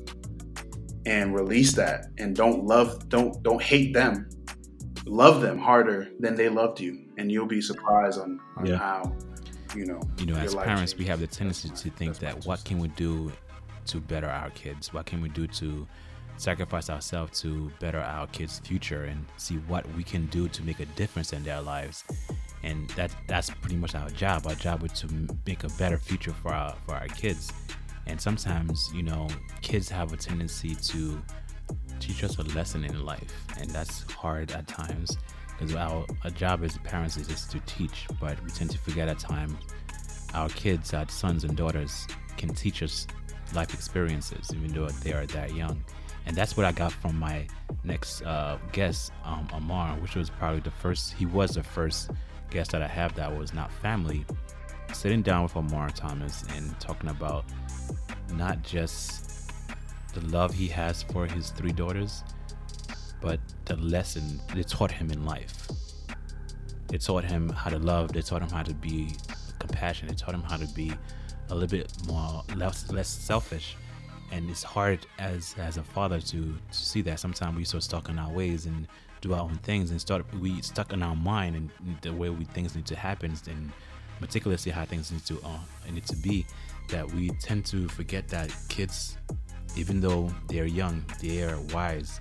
and 1.04 1.34
release 1.34 1.72
that 1.74 2.06
and 2.18 2.34
don't 2.34 2.64
love 2.64 3.08
don't 3.08 3.42
don't 3.42 3.62
hate 3.62 3.92
them 3.92 4.28
love 5.08 5.40
them 5.40 5.58
harder 5.58 6.08
than 6.20 6.34
they 6.34 6.48
loved 6.48 6.80
you, 6.80 7.00
and 7.16 7.32
you'll 7.32 7.46
be 7.46 7.60
surprised 7.60 8.20
on, 8.20 8.40
on 8.56 8.66
yeah. 8.66 8.76
how 8.76 9.16
you 9.74 9.86
know. 9.86 10.00
You 10.18 10.26
know, 10.26 10.36
as 10.36 10.54
parents, 10.54 10.92
changes. 10.92 10.98
we 10.98 11.04
have 11.06 11.20
the 11.20 11.26
tendency 11.26 11.68
to 11.70 11.90
think 11.96 12.18
that 12.18 12.44
what 12.46 12.64
can 12.64 12.78
we 12.78 12.88
do 12.88 13.32
to 13.86 14.00
better 14.00 14.28
our 14.28 14.50
kids? 14.50 14.92
What 14.92 15.06
can 15.06 15.20
we 15.20 15.28
do 15.30 15.46
to 15.46 15.86
sacrifice 16.36 16.88
ourselves 16.88 17.40
to 17.40 17.70
better 17.80 17.98
our 17.98 18.26
kids' 18.28 18.60
future 18.60 19.04
and 19.04 19.24
see 19.36 19.56
what 19.66 19.84
we 19.94 20.04
can 20.04 20.26
do 20.26 20.46
to 20.48 20.62
make 20.62 20.80
a 20.80 20.86
difference 20.86 21.32
in 21.32 21.42
their 21.42 21.60
lives? 21.60 22.04
And 22.62 22.88
that 22.90 23.10
that's 23.26 23.50
pretty 23.50 23.76
much 23.76 23.94
our 23.94 24.10
job. 24.10 24.46
Our 24.46 24.54
job 24.54 24.84
is 24.84 24.92
to 25.00 25.08
make 25.46 25.64
a 25.64 25.68
better 25.70 25.98
future 25.98 26.32
for 26.32 26.52
our 26.52 26.74
for 26.86 26.94
our 26.94 27.08
kids. 27.08 27.52
And 28.06 28.18
sometimes, 28.18 28.90
you 28.94 29.02
know, 29.02 29.28
kids 29.60 29.90
have 29.90 30.12
a 30.12 30.16
tendency 30.16 30.74
to 30.74 31.22
teach 31.98 32.24
us 32.24 32.38
a 32.38 32.42
lesson 32.54 32.84
in 32.84 33.04
life, 33.04 33.46
and 33.58 33.70
that's 33.70 34.10
hard 34.12 34.50
at 34.52 34.66
times 34.66 35.16
because 35.58 35.74
our, 35.74 36.06
our 36.24 36.30
job 36.30 36.62
as 36.62 36.78
parents 36.78 37.16
is 37.16 37.26
just 37.26 37.50
to 37.50 37.60
teach, 37.60 38.06
but 38.20 38.42
we 38.44 38.50
tend 38.50 38.70
to 38.70 38.78
forget 38.78 39.08
at 39.08 39.18
times 39.18 39.54
our 40.34 40.48
kids, 40.50 40.94
our 40.94 41.08
sons 41.08 41.44
and 41.44 41.56
daughters, 41.56 42.06
can 42.36 42.54
teach 42.54 42.82
us 42.82 43.06
life 43.54 43.74
experiences, 43.74 44.50
even 44.54 44.72
though 44.72 44.88
they 44.88 45.12
are 45.12 45.26
that 45.26 45.54
young. 45.54 45.82
And 46.26 46.36
that's 46.36 46.56
what 46.56 46.66
I 46.66 46.72
got 46.72 46.92
from 46.92 47.18
my 47.18 47.46
next 47.84 48.22
uh, 48.22 48.58
guest, 48.72 49.12
um, 49.24 49.48
Amar, 49.52 49.94
which 49.96 50.14
was 50.14 50.28
probably 50.30 50.60
the 50.60 50.70
first, 50.70 51.14
he 51.14 51.26
was 51.26 51.52
the 51.52 51.62
first 51.62 52.10
guest 52.50 52.72
that 52.72 52.82
I 52.82 52.86
have 52.86 53.14
that 53.14 53.34
was 53.34 53.54
not 53.54 53.72
family. 53.72 54.24
Sitting 54.92 55.22
down 55.22 55.42
with 55.42 55.56
Amar 55.56 55.90
Thomas 55.90 56.44
and 56.54 56.78
talking 56.80 57.10
about 57.10 57.44
not 58.34 58.62
just 58.62 59.27
the 60.18 60.26
love 60.36 60.52
he 60.52 60.68
has 60.68 61.02
for 61.02 61.26
his 61.26 61.50
three 61.50 61.72
daughters, 61.72 62.24
but 63.20 63.40
the 63.64 63.76
lesson 63.76 64.40
they 64.54 64.62
taught 64.62 64.90
him 64.90 65.10
in 65.10 65.24
life. 65.24 65.68
They 66.88 66.98
taught 66.98 67.24
him 67.24 67.48
how 67.50 67.70
to 67.70 67.78
love. 67.78 68.12
They 68.12 68.22
taught 68.22 68.42
him 68.42 68.50
how 68.50 68.62
to 68.62 68.74
be 68.74 69.10
compassionate. 69.58 70.16
They 70.16 70.24
taught 70.24 70.34
him 70.34 70.42
how 70.42 70.56
to 70.56 70.66
be 70.68 70.92
a 71.50 71.54
little 71.54 71.68
bit 71.68 71.92
more 72.06 72.42
less 72.56 72.90
less 72.90 73.08
selfish. 73.08 73.76
And 74.30 74.48
it's 74.50 74.62
hard 74.62 75.06
as 75.18 75.54
as 75.58 75.76
a 75.76 75.82
father 75.82 76.20
to, 76.20 76.54
to 76.54 76.58
see 76.70 77.02
that. 77.02 77.20
Sometimes 77.20 77.56
we 77.56 77.64
so 77.64 77.78
stuck 77.78 78.08
in 78.08 78.18
our 78.18 78.30
ways 78.30 78.66
and 78.66 78.86
do 79.20 79.34
our 79.34 79.40
own 79.40 79.56
things 79.56 79.90
and 79.90 80.00
start 80.00 80.24
we 80.40 80.62
stuck 80.62 80.92
in 80.92 81.02
our 81.02 81.16
mind 81.16 81.56
and 81.56 81.70
the 82.02 82.12
way 82.12 82.30
we 82.30 82.44
things 82.44 82.76
need 82.76 82.86
to 82.86 82.94
happen 82.94 83.34
and 83.48 83.72
meticulously 84.20 84.70
how 84.70 84.84
things 84.84 85.10
need 85.10 85.24
to 85.24 85.36
uh, 85.44 85.58
need 85.92 86.06
to 86.06 86.14
be 86.16 86.46
that 86.88 87.10
we 87.12 87.30
tend 87.40 87.66
to 87.66 87.88
forget 87.88 88.28
that 88.28 88.54
kids 88.68 89.16
even 89.78 90.00
though 90.00 90.30
they're 90.48 90.66
young 90.66 91.04
they 91.20 91.42
are 91.42 91.58
wise 91.72 92.20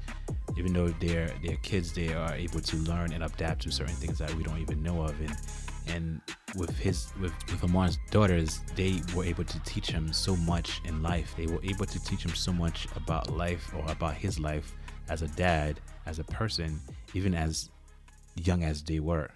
even 0.57 0.73
though 0.73 0.87
they're 0.99 1.29
they're 1.43 1.57
kids 1.57 1.93
they 1.93 2.13
are 2.13 2.33
able 2.33 2.59
to 2.59 2.77
learn 2.77 3.11
and 3.13 3.23
adapt 3.23 3.61
to 3.61 3.71
certain 3.71 3.95
things 3.95 4.17
that 4.17 4.33
we 4.35 4.43
don't 4.43 4.59
even 4.59 4.81
know 4.81 5.01
of. 5.03 5.19
And 5.19 5.37
and 5.87 6.21
with 6.55 6.77
his 6.77 7.11
with 7.21 7.33
with 7.49 7.63
Amar's 7.63 7.97
daughters 8.11 8.61
they 8.75 9.01
were 9.15 9.23
able 9.23 9.43
to 9.43 9.59
teach 9.63 9.89
him 9.89 10.11
so 10.11 10.35
much 10.35 10.81
in 10.85 11.03
life. 11.03 11.33
They 11.37 11.47
were 11.47 11.63
able 11.63 11.85
to 11.85 12.03
teach 12.03 12.23
him 12.23 12.33
so 12.33 12.51
much 12.51 12.87
about 12.95 13.29
life 13.35 13.71
or 13.75 13.89
about 13.91 14.15
his 14.15 14.39
life 14.39 14.73
as 15.09 15.21
a 15.21 15.27
dad 15.29 15.79
as 16.05 16.19
a 16.19 16.23
person 16.23 16.79
even 17.13 17.33
as 17.33 17.69
young 18.35 18.63
as 18.63 18.81
they 18.83 18.99
were. 18.99 19.29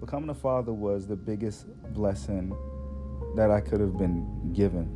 Becoming 0.00 0.30
a 0.30 0.34
father 0.34 0.72
was 0.72 1.06
the 1.06 1.16
biggest 1.16 1.66
blessing 1.92 2.56
that 3.36 3.50
I 3.50 3.60
could 3.60 3.80
have 3.80 3.96
been 3.98 4.52
given 4.52 4.88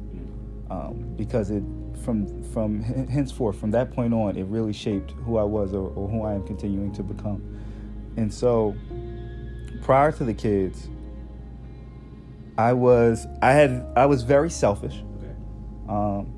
um, 0.70 1.14
because 1.16 1.50
it 1.50 1.62
from 1.96 2.42
from 2.42 2.80
henceforth 2.82 3.58
from 3.58 3.70
that 3.70 3.92
point 3.92 4.12
on 4.12 4.36
it 4.36 4.44
really 4.44 4.72
shaped 4.72 5.12
who 5.12 5.36
I 5.36 5.44
was 5.44 5.72
or, 5.74 5.88
or 5.90 6.08
who 6.08 6.22
I 6.22 6.34
am 6.34 6.46
continuing 6.46 6.92
to 6.92 7.02
become. 7.02 7.42
And 8.16 8.32
so 8.32 8.74
prior 9.82 10.12
to 10.12 10.24
the 10.24 10.34
kids 10.34 10.88
I 12.56 12.72
was 12.72 13.26
I 13.42 13.52
had 13.52 13.86
I 13.96 14.06
was 14.06 14.22
very 14.22 14.50
selfish. 14.50 15.02
Um, 15.88 16.30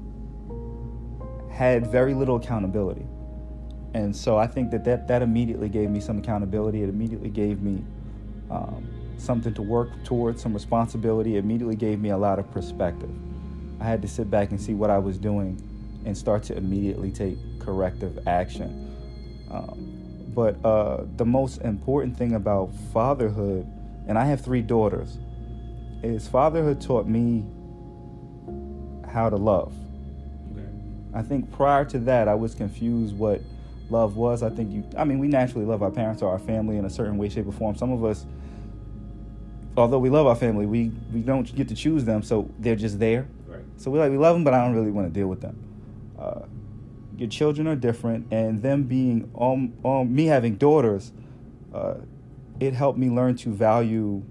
had 1.51 1.87
very 1.87 2.15
little 2.15 2.37
accountability. 2.37 3.07
And 3.95 4.15
so 4.15 4.37
I 4.37 4.47
think 4.47 4.71
that, 4.73 4.85
that 4.85 5.09
that 5.09 5.23
immediately 5.23 5.69
gave 5.69 5.91
me 5.91 6.01
some 6.01 6.19
accountability. 6.19 6.83
It 6.83 6.89
immediately 6.89 7.31
gave 7.31 7.63
me 7.63 7.83
um, 8.51 8.89
something 9.17 9.55
to 9.55 9.63
work 9.63 9.91
towards, 10.05 10.43
some 10.43 10.53
responsibility, 10.53 11.37
It 11.37 11.41
immediately 11.41 11.77
gave 11.77 12.01
me 12.01 12.11
a 12.11 12.17
lot 12.17 12.39
of 12.39 12.51
perspective. 12.51 13.11
I 13.81 13.85
had 13.85 14.03
to 14.03 14.09
sit 14.09 14.31
back 14.31 14.51
and 14.51 14.61
see 14.61 14.75
what 14.75 14.91
I 14.91 14.99
was 14.99 15.19
doing 15.19 15.61
and 16.05 16.17
start 16.17 16.43
to 16.45 16.57
immediately 16.57 17.11
take 17.11 17.37
corrective 17.59 18.27
action. 18.27 18.95
Um, 19.51 19.93
but 20.35 20.65
uh, 20.65 21.05
the 21.17 21.25
most 21.25 21.61
important 21.63 22.17
thing 22.17 22.35
about 22.35 22.71
fatherhood, 22.93 23.67
and 24.07 24.19
I 24.19 24.25
have 24.27 24.41
three 24.41 24.63
daughters, 24.63 25.19
is 26.03 26.29
fatherhood 26.29 26.81
taught 26.81 27.07
me 27.07 27.45
how 29.11 29.31
to 29.31 29.37
love. 29.37 29.75
Okay. 30.53 30.69
I 31.15 31.23
think 31.23 31.51
prior 31.53 31.85
to 31.87 31.99
that, 32.01 32.29
I 32.29 32.35
was 32.35 32.55
confused 32.55 33.17
what 33.17 33.41
love 33.89 34.17
was. 34.17 34.43
I 34.43 34.51
think 34.51 34.71
you, 34.71 34.85
I 34.97 35.05
mean, 35.05 35.19
we 35.19 35.29
naturally 35.29 35.65
love 35.65 35.83
our 35.83 35.91
parents 35.91 36.23
or 36.23 36.31
our 36.31 36.39
family 36.39 36.77
in 36.77 36.85
a 36.85 36.91
certain 36.91 37.17
way, 37.19 37.29
shape, 37.29 37.47
or 37.47 37.53
form. 37.53 37.77
Some 37.77 37.93
of 37.93 38.05
us 38.05 38.27
although 39.77 39.99
we 39.99 40.09
love 40.09 40.27
our 40.27 40.37
family, 40.37 40.67
we 40.67 40.91
we 41.13 41.21
don't 41.21 41.55
get 41.55 41.69
to 41.69 41.75
choose 41.75 42.05
them, 42.05 42.23
so 42.23 42.51
they're 42.59 42.77
just 42.77 42.99
there. 42.99 43.29
So 43.77 43.91
we 43.91 43.99
like 43.99 44.11
we 44.11 44.19
love 44.19 44.35
them, 44.35 44.45
but 44.45 44.55
I 44.55 44.65
don't 44.65 44.75
really 44.75 44.91
want 44.91 45.07
to 45.07 45.13
deal 45.13 45.29
with 45.29 45.41
them. 45.41 45.57
Uh, 46.19 46.43
your 47.17 47.29
children 47.29 47.67
are 47.67 47.77
different, 47.77 48.27
and 48.33 48.63
them 48.63 48.85
being 48.85 49.31
um, 49.39 49.75
um 49.85 50.15
me 50.15 50.27
having 50.27 50.57
daughters, 50.57 51.13
uh, 51.75 51.95
it 52.61 52.75
helped 52.75 52.99
me 52.99 53.11
learn 53.11 53.37
to 53.37 53.51
value 53.51 54.23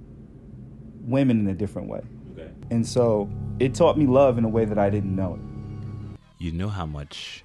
women 1.02 1.40
in 1.40 1.48
a 1.48 1.54
different 1.54 1.88
way. 1.88 2.02
Okay. 2.34 2.50
And 2.72 2.86
so 2.86 3.30
it 3.60 3.74
taught 3.74 3.98
me 3.98 4.08
love 4.08 4.38
in 4.38 4.46
a 4.46 4.50
way 4.50 4.66
that 4.66 4.78
I 4.78 4.90
didn't 4.90 5.16
know 5.16 5.36
it. 5.36 6.20
You 6.38 6.52
know 6.52 6.70
how 6.70 6.86
much 6.86 7.44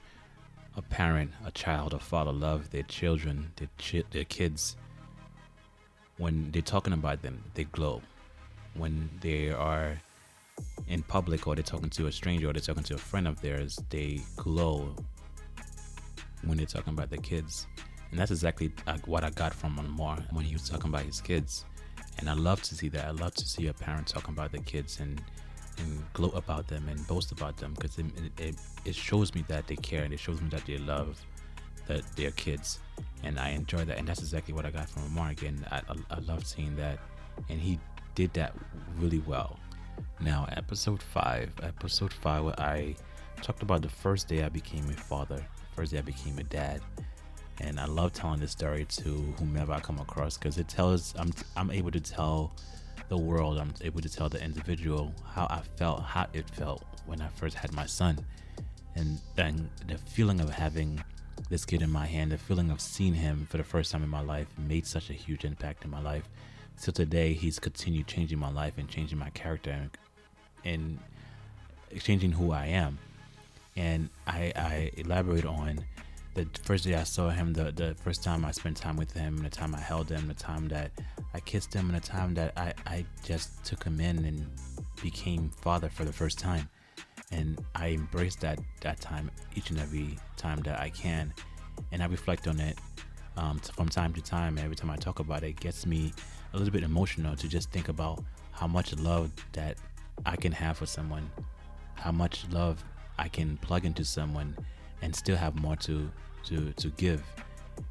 a 0.76 0.82
parent, 0.82 1.32
a 1.44 1.50
child, 1.50 1.94
a 1.94 1.98
father 1.98 2.32
love 2.32 2.70
their 2.70 2.82
children, 2.82 3.52
their 3.56 3.68
chi- 3.78 4.04
their 4.10 4.24
kids 4.24 4.76
when 6.20 6.50
they're 6.52 6.60
talking 6.60 6.92
about 6.92 7.22
them, 7.22 7.42
they 7.54 7.64
glow. 7.64 8.02
When 8.74 9.08
they 9.22 9.50
are 9.50 10.00
in 10.88 11.02
public 11.02 11.46
or 11.46 11.54
they're 11.54 11.62
talking 11.62 11.90
to 11.90 12.06
a 12.06 12.12
stranger 12.12 12.48
or 12.48 12.52
they're 12.52 12.60
talking 12.60 12.82
to 12.84 12.94
a 12.94 12.98
friend 12.98 13.28
of 13.28 13.40
theirs, 13.40 13.78
they 13.90 14.20
glow 14.36 14.94
when 16.44 16.56
they're 16.56 16.66
talking 16.66 16.92
about 16.92 17.10
their 17.10 17.20
kids. 17.20 17.66
And 18.10 18.18
that's 18.18 18.30
exactly 18.30 18.72
what 19.06 19.22
I 19.22 19.30
got 19.30 19.54
from 19.54 19.78
Amar 19.78 20.18
when 20.32 20.44
he 20.44 20.52
was 20.52 20.68
talking 20.68 20.88
about 20.88 21.04
his 21.04 21.20
kids. 21.20 21.64
And 22.18 22.28
I 22.28 22.34
love 22.34 22.60
to 22.62 22.74
see 22.74 22.88
that. 22.88 23.06
I 23.06 23.10
love 23.10 23.34
to 23.34 23.46
see 23.46 23.68
a 23.68 23.72
parent 23.72 24.08
talking 24.08 24.34
about 24.34 24.52
their 24.52 24.62
kids 24.62 25.00
and 25.00 25.22
and 25.78 26.02
gloat 26.12 26.36
about 26.36 26.66
them 26.66 26.86
and 26.88 27.06
boast 27.06 27.32
about 27.32 27.56
them 27.56 27.72
because 27.72 27.96
it, 27.98 28.04
it, 28.38 28.54
it 28.84 28.94
shows 28.94 29.34
me 29.34 29.42
that 29.48 29.66
they 29.66 29.76
care 29.76 30.02
and 30.02 30.12
it 30.12 30.18
shows 30.18 30.38
me 30.42 30.48
that 30.50 30.66
they 30.66 30.76
love 30.76 31.24
that 31.86 32.04
their 32.16 32.32
kids 32.32 32.80
and 33.22 33.38
I 33.38 33.50
enjoy 33.50 33.84
that. 33.84 33.98
And 33.98 34.06
that's 34.06 34.20
exactly 34.20 34.54
what 34.54 34.64
I 34.64 34.70
got 34.70 34.88
from 34.88 35.04
Amar 35.04 35.30
again. 35.30 35.64
I, 35.70 35.76
I, 35.88 35.94
I 36.10 36.18
love 36.20 36.46
seeing 36.46 36.76
that, 36.76 36.98
and 37.48 37.60
he 37.60 37.78
did 38.14 38.32
that 38.34 38.54
really 38.98 39.22
well. 39.26 39.58
Now, 40.22 40.46
episode 40.54 41.02
five, 41.02 41.50
episode 41.62 42.12
five, 42.12 42.44
where 42.44 42.60
I 42.60 42.94
talked 43.40 43.62
about 43.62 43.80
the 43.80 43.88
first 43.88 44.28
day 44.28 44.42
I 44.42 44.50
became 44.50 44.86
a 44.90 44.92
father, 44.92 45.42
first 45.74 45.92
day 45.92 45.98
I 45.98 46.02
became 46.02 46.38
a 46.38 46.42
dad, 46.42 46.82
and 47.58 47.80
I 47.80 47.86
love 47.86 48.12
telling 48.12 48.38
this 48.38 48.50
story 48.50 48.84
to 48.84 49.34
whomever 49.38 49.72
I 49.72 49.80
come 49.80 49.98
across 49.98 50.36
because 50.36 50.58
it 50.58 50.68
tells 50.68 51.14
I'm 51.16 51.32
I'm 51.56 51.70
able 51.70 51.90
to 51.92 52.00
tell 52.00 52.52
the 53.08 53.16
world, 53.16 53.56
I'm 53.58 53.72
able 53.80 54.02
to 54.02 54.10
tell 54.10 54.28
the 54.28 54.44
individual 54.44 55.14
how 55.24 55.46
I 55.46 55.62
felt, 55.78 56.02
how 56.02 56.26
it 56.34 56.48
felt 56.50 56.84
when 57.06 57.22
I 57.22 57.28
first 57.28 57.56
had 57.56 57.72
my 57.72 57.86
son, 57.86 58.18
and 58.96 59.18
then 59.36 59.70
the 59.88 59.96
feeling 59.96 60.40
of 60.40 60.50
having 60.50 61.02
this 61.48 61.64
kid 61.64 61.80
in 61.80 61.90
my 61.90 62.04
hand, 62.04 62.32
the 62.32 62.36
feeling 62.38 62.70
of 62.70 62.82
seeing 62.82 63.14
him 63.14 63.46
for 63.48 63.56
the 63.56 63.64
first 63.64 63.90
time 63.90 64.02
in 64.02 64.10
my 64.10 64.20
life 64.20 64.48
made 64.58 64.86
such 64.86 65.08
a 65.08 65.14
huge 65.14 65.46
impact 65.46 65.82
in 65.86 65.90
my 65.90 66.02
life. 66.02 66.28
So 66.76 66.92
today, 66.92 67.32
he's 67.32 67.58
continued 67.58 68.06
changing 68.06 68.38
my 68.38 68.50
life 68.50 68.74
and 68.76 68.88
changing 68.88 69.18
my 69.18 69.30
character 69.30 69.70
and, 69.70 69.90
and 70.64 70.98
changing 72.00 72.32
who 72.32 72.52
I 72.52 72.66
am. 72.66 72.98
And 73.76 74.08
I, 74.26 74.52
I 74.56 74.90
elaborate 74.96 75.44
on 75.44 75.78
the 76.34 76.46
first 76.62 76.84
day 76.84 76.94
I 76.94 77.02
saw 77.02 77.30
him, 77.30 77.52
the, 77.52 77.72
the 77.72 77.94
first 77.94 78.22
time 78.22 78.44
I 78.44 78.52
spent 78.52 78.76
time 78.76 78.96
with 78.96 79.12
him, 79.12 79.38
the 79.38 79.50
time 79.50 79.74
I 79.74 79.80
held 79.80 80.10
him, 80.10 80.28
the 80.28 80.34
time 80.34 80.68
that 80.68 80.92
I 81.34 81.40
kissed 81.40 81.74
him, 81.74 81.90
and 81.90 81.96
the 82.00 82.06
time 82.06 82.34
that 82.34 82.52
I, 82.56 82.72
I 82.86 83.04
just 83.24 83.64
took 83.64 83.82
him 83.82 84.00
in 84.00 84.24
and 84.24 84.46
became 85.02 85.50
father 85.50 85.88
for 85.88 86.04
the 86.04 86.12
first 86.12 86.38
time 86.38 86.68
and 87.32 87.64
I 87.74 87.88
embrace 87.88 88.36
that 88.36 88.58
that 88.80 89.00
time 89.00 89.30
each 89.54 89.70
and 89.70 89.78
every 89.78 90.18
time 90.36 90.60
that 90.62 90.80
I 90.80 90.90
can, 90.90 91.32
and 91.92 92.02
I 92.02 92.06
reflect 92.06 92.48
on 92.48 92.58
it 92.60 92.78
um, 93.36 93.58
from 93.58 93.88
time 93.88 94.12
to 94.14 94.20
time. 94.20 94.58
Every 94.58 94.76
time 94.76 94.90
I 94.90 94.96
talk 94.96 95.20
about 95.20 95.42
it, 95.42 95.48
it 95.48 95.60
gets 95.60 95.86
me 95.86 96.12
a 96.52 96.56
little 96.56 96.72
bit 96.72 96.82
emotional 96.82 97.36
to 97.36 97.48
just 97.48 97.70
think 97.70 97.88
about 97.88 98.22
how 98.52 98.66
much 98.66 98.96
love 98.98 99.30
that 99.52 99.76
I 100.26 100.36
can 100.36 100.52
have 100.52 100.78
for 100.78 100.86
someone, 100.86 101.30
how 101.94 102.12
much 102.12 102.44
love 102.50 102.82
I 103.18 103.28
can 103.28 103.56
plug 103.58 103.84
into 103.84 104.04
someone, 104.04 104.56
and 105.02 105.14
still 105.14 105.36
have 105.36 105.54
more 105.60 105.76
to 105.76 106.10
to 106.46 106.72
to 106.72 106.88
give. 106.90 107.22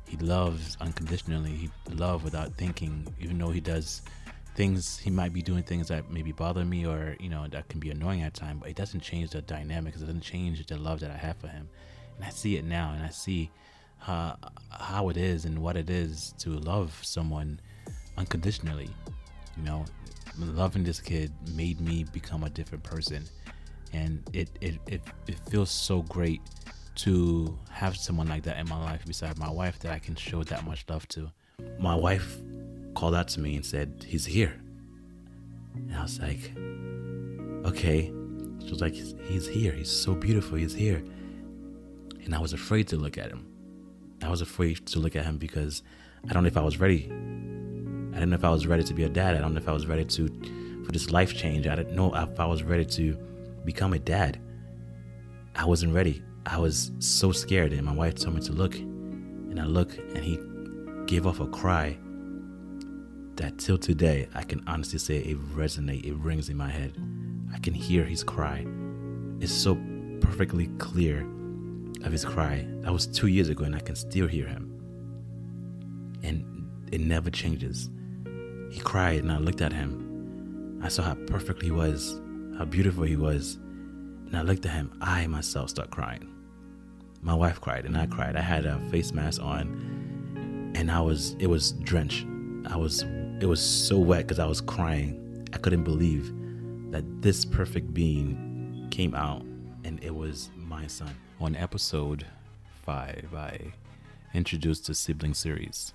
He 0.05 0.17
loves 0.17 0.77
unconditionally. 0.81 1.51
He 1.51 1.69
loves 1.93 2.24
without 2.24 2.53
thinking, 2.55 3.07
even 3.19 3.38
though 3.38 3.50
he 3.50 3.59
does 3.59 4.01
things 4.55 4.98
he 4.98 5.09
might 5.09 5.31
be 5.31 5.41
doing 5.41 5.63
things 5.63 5.88
that 5.88 6.12
maybe 6.12 6.33
bother 6.33 6.65
me 6.65 6.86
or 6.86 7.15
you 7.17 7.29
know 7.29 7.48
that 7.48 7.69
can 7.69 7.79
be 7.79 7.91
annoying 7.91 8.24
at 8.24 8.33
times 8.33 8.59
but 8.59 8.69
it 8.69 8.75
doesn't 8.75 9.00
change 9.00 9.29
the 9.29 9.41
dynamics 9.43 9.98
it 9.98 10.01
doesn't 10.01 10.19
change 10.19 10.65
the 10.65 10.75
love 10.75 11.00
that 11.00 11.12
i 11.12 11.15
have 11.15 11.38
for 11.38 11.48
him 11.48 11.69
and 12.17 12.25
i 12.25 12.29
see 12.29 12.57
it 12.57 12.65
now 12.65 12.91
and 12.93 13.01
i 13.01 13.07
see 13.07 13.50
how 14.00 14.36
how 14.69 15.07
it 15.07 15.15
is 15.15 15.45
and 15.45 15.57
what 15.57 15.77
it 15.77 15.89
is 15.89 16.33
to 16.38 16.50
love 16.50 16.98
someone 17.03 17.57
unconditionally 18.17 18.89
you 19.55 19.63
know 19.63 19.86
loving 20.39 20.84
this 20.84 21.00
kid 21.00 21.31
made 21.53 21.79
me 21.79 22.05
become 22.13 22.43
a 22.43 22.50
different 22.50 22.84
person 22.84 23.24
and 23.93 24.22
it 24.34 24.50
it, 24.62 24.79
it, 24.88 25.01
it 25.27 25.39
feels 25.50 25.69
so 25.69 26.01
great 26.03 26.41
to 26.96 27.58
have 27.69 27.96
someone 27.96 28.27
like 28.27 28.43
that 28.43 28.58
in 28.58 28.67
my 28.67 28.77
life 28.77 29.05
beside 29.05 29.38
my 29.38 29.50
wife 29.50 29.79
that 29.79 29.91
i 29.91 30.00
can 30.00 30.15
show 30.15 30.43
that 30.43 30.65
much 30.65 30.86
love 30.89 31.08
to 31.08 31.31
my 31.79 31.96
wife 31.96 32.38
called 32.93 33.15
out 33.15 33.27
to 33.29 33.39
me 33.39 33.55
and 33.55 33.65
said, 33.65 34.05
He's 34.08 34.25
here. 34.25 34.60
And 35.75 35.96
I 35.96 36.03
was 36.03 36.19
like, 36.19 36.51
Okay. 37.65 38.12
She 38.63 38.69
was 38.69 38.81
like, 38.81 38.93
He's 38.93 39.48
here. 39.48 39.72
He's 39.72 39.91
so 39.91 40.13
beautiful. 40.13 40.58
He's 40.58 40.74
here. 40.74 41.03
And 42.25 42.36
I 42.36 42.39
was 42.39 42.53
afraid 42.53 42.88
to 42.89 42.98
look 42.98 43.17
at 43.17 43.31
him. 43.31 43.46
I 44.22 44.29
was 44.29 44.41
afraid 44.41 44.86
to 44.88 45.00
look 45.00 45.15
at 45.15 45.25
him 45.25 45.38
because 45.38 45.81
I 46.29 46.34
don't 46.34 46.43
know 46.43 46.48
if 46.48 46.58
I 46.58 46.62
was 46.62 46.79
ready. 46.79 47.10
I 48.20 48.24
didn't 48.24 48.32
know 48.32 48.36
if 48.36 48.44
I 48.44 48.50
was 48.50 48.68
ready 48.68 48.84
to 48.84 48.94
be 48.94 49.06
a 49.06 49.10
dad. 49.10 49.38
I 49.38 49.40
don't 49.40 49.54
know 49.54 49.62
if 49.62 49.70
I 49.70 49.72
was 49.72 49.88
ready 49.88 50.04
to 50.04 50.28
for 50.84 50.92
this 50.92 51.10
life 51.10 51.34
change. 51.34 51.68
I 51.68 51.76
didn't 51.76 51.96
know 51.96 52.14
if 52.14 52.38
I 52.38 52.46
was 52.46 52.64
ready 52.64 52.84
to 52.84 53.14
become 53.64 53.94
a 53.94 54.00
dad. 54.00 54.42
I 55.56 55.64
wasn't 55.64 55.94
ready. 55.94 56.22
I 56.46 56.58
was 56.58 56.92
so 57.00 57.32
scared, 57.32 57.72
and 57.72 57.86
my 57.86 57.94
wife 57.94 58.16
told 58.16 58.36
me 58.36 58.42
to 58.42 58.52
look. 58.52 58.76
And 58.76 59.58
I 59.58 59.64
look, 59.64 59.98
and 59.98 60.18
he 60.18 60.38
gave 61.06 61.26
off 61.26 61.40
a 61.40 61.48
cry 61.48 61.98
that 63.38 63.58
till 63.58 63.78
today 63.78 64.28
I 64.36 64.44
can 64.44 64.66
honestly 64.68 65.00
say 65.00 65.20
it 65.20 65.40
resonates, 65.56 66.06
it 66.06 66.16
rings 66.16 66.50
in 66.50 66.58
my 66.58 66.70
head. 66.70 66.98
I 67.54 67.60
can 67.60 67.74
hear 67.74 68.04
his 68.04 68.22
cry. 68.22 68.66
It's 69.40 69.54
so 69.54 69.76
perfectly 70.20 70.68
clear 70.78 71.22
of 72.04 72.12
his 72.12 72.26
cry. 72.26 72.68
That 72.82 72.92
was 72.92 73.08
two 73.08 73.28
years 73.28 73.48
ago 73.48 73.64
and 73.64 73.74
I 73.74 73.80
can 73.80 73.96
still 73.96 74.28
hear 74.28 74.46
him. 74.46 74.66
And 76.22 76.68
it 76.92 77.00
never 77.00 77.30
changes. 77.30 77.90
He 78.70 78.80
cried 78.80 79.24
and 79.24 79.32
I 79.32 79.38
looked 79.38 79.62
at 79.62 79.74
him 79.74 80.10
I 80.82 80.88
saw 80.88 81.04
how 81.04 81.16
perfect 81.28 81.62
he 81.62 81.72
was, 81.72 82.22
how 82.58 82.64
beautiful 82.64 83.04
he 83.04 83.18
was. 83.18 83.56
And 83.56 84.38
I 84.38 84.44
looked 84.44 84.66
at 84.66 84.72
him. 84.72 84.98
I 85.02 85.28
myself 85.28 85.72
started 85.72 85.92
crying. 85.92 86.34
My 87.22 87.34
wife 87.34 87.60
cried 87.60 87.86
and 87.86 87.98
I 87.98 88.06
cried. 88.06 88.38
I 88.38 88.42
had 88.42 88.66
a 88.66 88.80
face 88.90 89.12
mask 89.12 89.42
on 89.42 90.72
and 90.76 90.90
I 90.90 91.02
was 91.02 91.36
it 91.40 91.48
was 91.48 91.74
drenched. 91.74 92.26
I 92.68 92.78
was 92.78 93.04
it 93.42 93.46
was 93.46 93.62
so 93.62 93.98
wet 93.98 94.26
because 94.26 94.40
I 94.40 94.46
was 94.46 94.62
crying. 94.62 95.46
I 95.54 95.58
couldn't 95.58 95.84
believe 95.84 96.34
that 96.92 97.04
this 97.22 97.44
perfect 97.44 97.94
being 97.94 98.88
came 98.90 99.14
out 99.14 99.42
and 99.84 100.02
it 100.02 100.16
was 100.16 100.50
my 100.56 100.88
son. 100.88 101.14
On 101.42 101.58
episode 101.58 102.26
five, 102.86 103.28
I 103.36 103.74
introduced 104.34 104.88
the 104.88 104.96
sibling 104.96 105.34
series. 105.34 105.94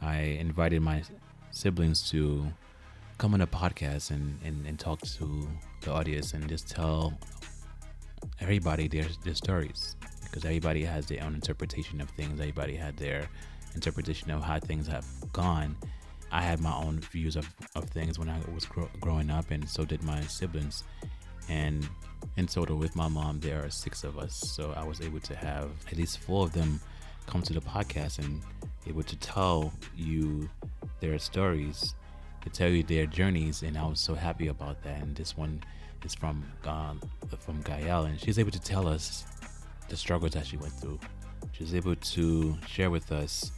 I 0.00 0.16
invited 0.18 0.80
my 0.80 1.02
siblings 1.56 2.08
to 2.10 2.46
come 3.16 3.32
on 3.32 3.40
a 3.40 3.46
podcast 3.46 4.10
and, 4.10 4.38
and, 4.44 4.66
and 4.66 4.78
talk 4.78 5.00
to 5.00 5.48
the 5.80 5.90
audience 5.90 6.34
and 6.34 6.46
just 6.48 6.68
tell 6.68 7.18
everybody 8.40 8.88
their, 8.88 9.06
their 9.24 9.34
stories 9.34 9.96
because 10.24 10.44
everybody 10.44 10.84
has 10.84 11.06
their 11.06 11.24
own 11.24 11.34
interpretation 11.34 12.00
of 12.02 12.10
things. 12.10 12.38
Everybody 12.38 12.76
had 12.76 12.96
their 12.98 13.26
interpretation 13.74 14.30
of 14.30 14.42
how 14.42 14.58
things 14.58 14.86
have 14.86 15.06
gone. 15.32 15.76
I 16.30 16.42
had 16.42 16.60
my 16.60 16.74
own 16.74 16.98
views 16.98 17.36
of, 17.36 17.48
of 17.74 17.84
things 17.84 18.18
when 18.18 18.28
I 18.28 18.38
was 18.54 18.66
gro- 18.66 18.90
growing 19.00 19.30
up, 19.30 19.50
and 19.50 19.66
so 19.66 19.84
did 19.84 20.02
my 20.02 20.20
siblings. 20.22 20.84
And 21.48 21.88
in 22.36 22.46
total, 22.48 22.76
with 22.76 22.94
my 22.96 23.08
mom, 23.08 23.40
there 23.40 23.64
are 23.64 23.70
six 23.70 24.04
of 24.04 24.18
us. 24.18 24.34
So 24.36 24.74
I 24.76 24.84
was 24.84 25.00
able 25.00 25.20
to 25.20 25.34
have 25.36 25.70
at 25.90 25.96
least 25.96 26.18
four 26.18 26.44
of 26.44 26.52
them 26.52 26.80
come 27.26 27.40
to 27.42 27.52
the 27.54 27.60
podcast 27.60 28.18
and 28.18 28.42
able 28.86 29.04
to 29.04 29.16
tell 29.16 29.72
you 29.96 30.50
their 31.00 31.18
stories, 31.18 31.94
to 32.42 32.50
tell 32.50 32.68
you 32.68 32.82
their 32.82 33.06
journeys, 33.06 33.62
and 33.62 33.76
I 33.76 33.86
was 33.86 34.00
so 34.00 34.14
happy 34.14 34.48
about 34.48 34.82
that. 34.84 35.02
And 35.02 35.16
this 35.16 35.36
one 35.36 35.62
is 36.04 36.14
from 36.14 36.44
uh, 36.64 36.94
from 37.38 37.60
Gael, 37.62 38.04
and 38.04 38.18
she's 38.20 38.38
able 38.38 38.52
to 38.52 38.60
tell 38.60 38.86
us 38.86 39.24
the 39.88 39.96
struggles 39.96 40.32
that 40.32 40.46
she 40.46 40.56
went 40.56 40.72
through. 40.74 41.00
She's 41.52 41.74
able 41.74 41.96
to 41.96 42.56
share 42.66 42.90
with 42.90 43.12
us 43.12 43.52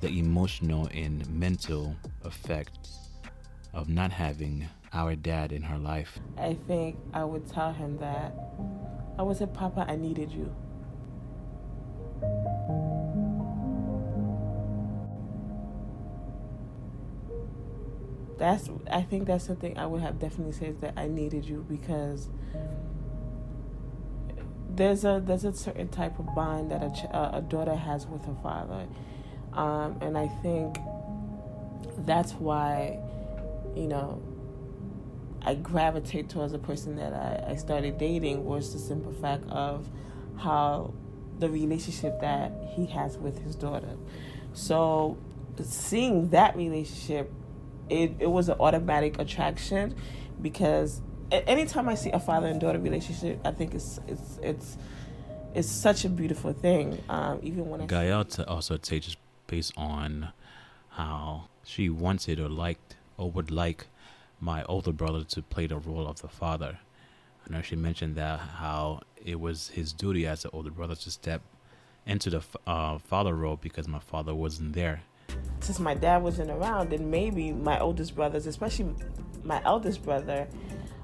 the 0.00 0.18
emotional 0.18 0.88
and 0.92 1.28
mental 1.28 1.96
effects 2.24 3.10
of 3.72 3.88
not 3.88 4.12
having 4.12 4.68
our 4.92 5.14
dad 5.14 5.52
in 5.52 5.62
her 5.62 5.78
life. 5.78 6.18
I 6.36 6.56
think 6.66 6.96
I 7.12 7.24
would 7.24 7.46
tell 7.48 7.72
him 7.72 7.98
that 7.98 8.34
I 9.18 9.22
would 9.22 9.36
say, 9.36 9.46
Papa, 9.46 9.84
I 9.88 9.96
needed 9.96 10.30
you. 10.32 10.54
That's 18.38 18.70
I 18.90 19.02
think 19.02 19.26
that's 19.26 19.44
something 19.44 19.76
I 19.76 19.86
would 19.86 20.00
have 20.00 20.18
definitely 20.18 20.52
said 20.52 20.80
that 20.80 20.94
I 20.96 21.08
needed 21.08 21.44
you 21.44 21.66
because 21.68 22.28
there's 24.70 25.04
a 25.04 25.20
there's 25.24 25.44
a 25.44 25.52
certain 25.52 25.88
type 25.88 26.18
of 26.18 26.34
bond 26.34 26.70
that 26.70 26.82
a, 26.82 27.38
a 27.38 27.42
daughter 27.42 27.74
has 27.74 28.06
with 28.06 28.24
her 28.24 28.36
father, 28.42 28.86
um, 29.54 29.98
and 30.00 30.16
I 30.16 30.28
think 30.42 30.78
that's 31.98 32.32
why, 32.34 33.00
you 33.74 33.88
know, 33.88 34.22
I 35.42 35.54
gravitate 35.54 36.28
towards 36.28 36.52
a 36.52 36.58
person 36.58 36.96
that 36.96 37.12
I, 37.12 37.52
I 37.52 37.56
started 37.56 37.98
dating 37.98 38.44
was 38.44 38.72
the 38.72 38.78
simple 38.78 39.12
fact 39.12 39.44
of 39.50 39.88
how 40.36 40.94
the 41.38 41.48
relationship 41.48 42.20
that 42.20 42.52
he 42.74 42.86
has 42.86 43.16
with 43.18 43.42
his 43.42 43.54
daughter. 43.54 43.96
So 44.52 45.16
seeing 45.62 46.30
that 46.30 46.56
relationship, 46.56 47.32
it, 47.90 48.12
it 48.18 48.30
was 48.30 48.48
an 48.48 48.56
automatic 48.60 49.18
attraction 49.18 49.94
because 50.40 51.00
anytime 51.30 51.88
I 51.88 51.94
see 51.94 52.10
a 52.10 52.20
father 52.20 52.46
and 52.46 52.60
daughter 52.60 52.78
relationship, 52.78 53.40
I 53.44 53.50
think 53.50 53.74
it's 53.74 54.00
it's 54.06 54.38
it's 54.42 54.76
it's 55.54 55.68
such 55.68 56.04
a 56.04 56.08
beautiful 56.08 56.52
thing. 56.52 57.02
Um, 57.08 57.40
even 57.42 57.68
when 57.68 57.82
I 57.82 57.86
Gael 57.86 58.26
also 58.46 58.76
takes 58.76 59.16
based 59.46 59.72
on 59.76 60.28
how 60.90 61.48
she 61.64 61.88
wanted 61.88 62.38
or 62.40 62.48
liked 62.48 62.96
or 63.16 63.30
would 63.30 63.50
like 63.50 63.86
my 64.40 64.62
older 64.64 64.92
brother 64.92 65.24
to 65.24 65.42
play 65.42 65.66
the 65.66 65.78
role 65.78 66.06
of 66.06 66.22
the 66.22 66.28
father. 66.28 66.78
I 67.46 67.52
know 67.52 67.62
she 67.62 67.76
mentioned 67.76 68.14
that 68.16 68.38
how 68.38 69.00
it 69.24 69.40
was 69.40 69.68
his 69.68 69.92
duty 69.92 70.26
as 70.26 70.44
an 70.44 70.50
older 70.52 70.70
brother 70.70 70.94
to 70.94 71.10
step 71.10 71.42
into 72.06 72.30
the 72.30 72.42
uh, 72.66 72.98
father 72.98 73.34
role 73.34 73.56
because 73.56 73.88
my 73.88 73.98
father 73.98 74.34
wasn't 74.34 74.74
there. 74.74 75.02
Since 75.68 75.80
my 75.80 75.92
dad 75.92 76.22
wasn't 76.22 76.50
around, 76.50 76.88
then 76.88 77.10
maybe 77.10 77.52
my 77.52 77.78
oldest 77.78 78.14
brothers, 78.14 78.46
especially 78.46 78.94
my 79.44 79.62
eldest 79.66 80.02
brother, 80.02 80.48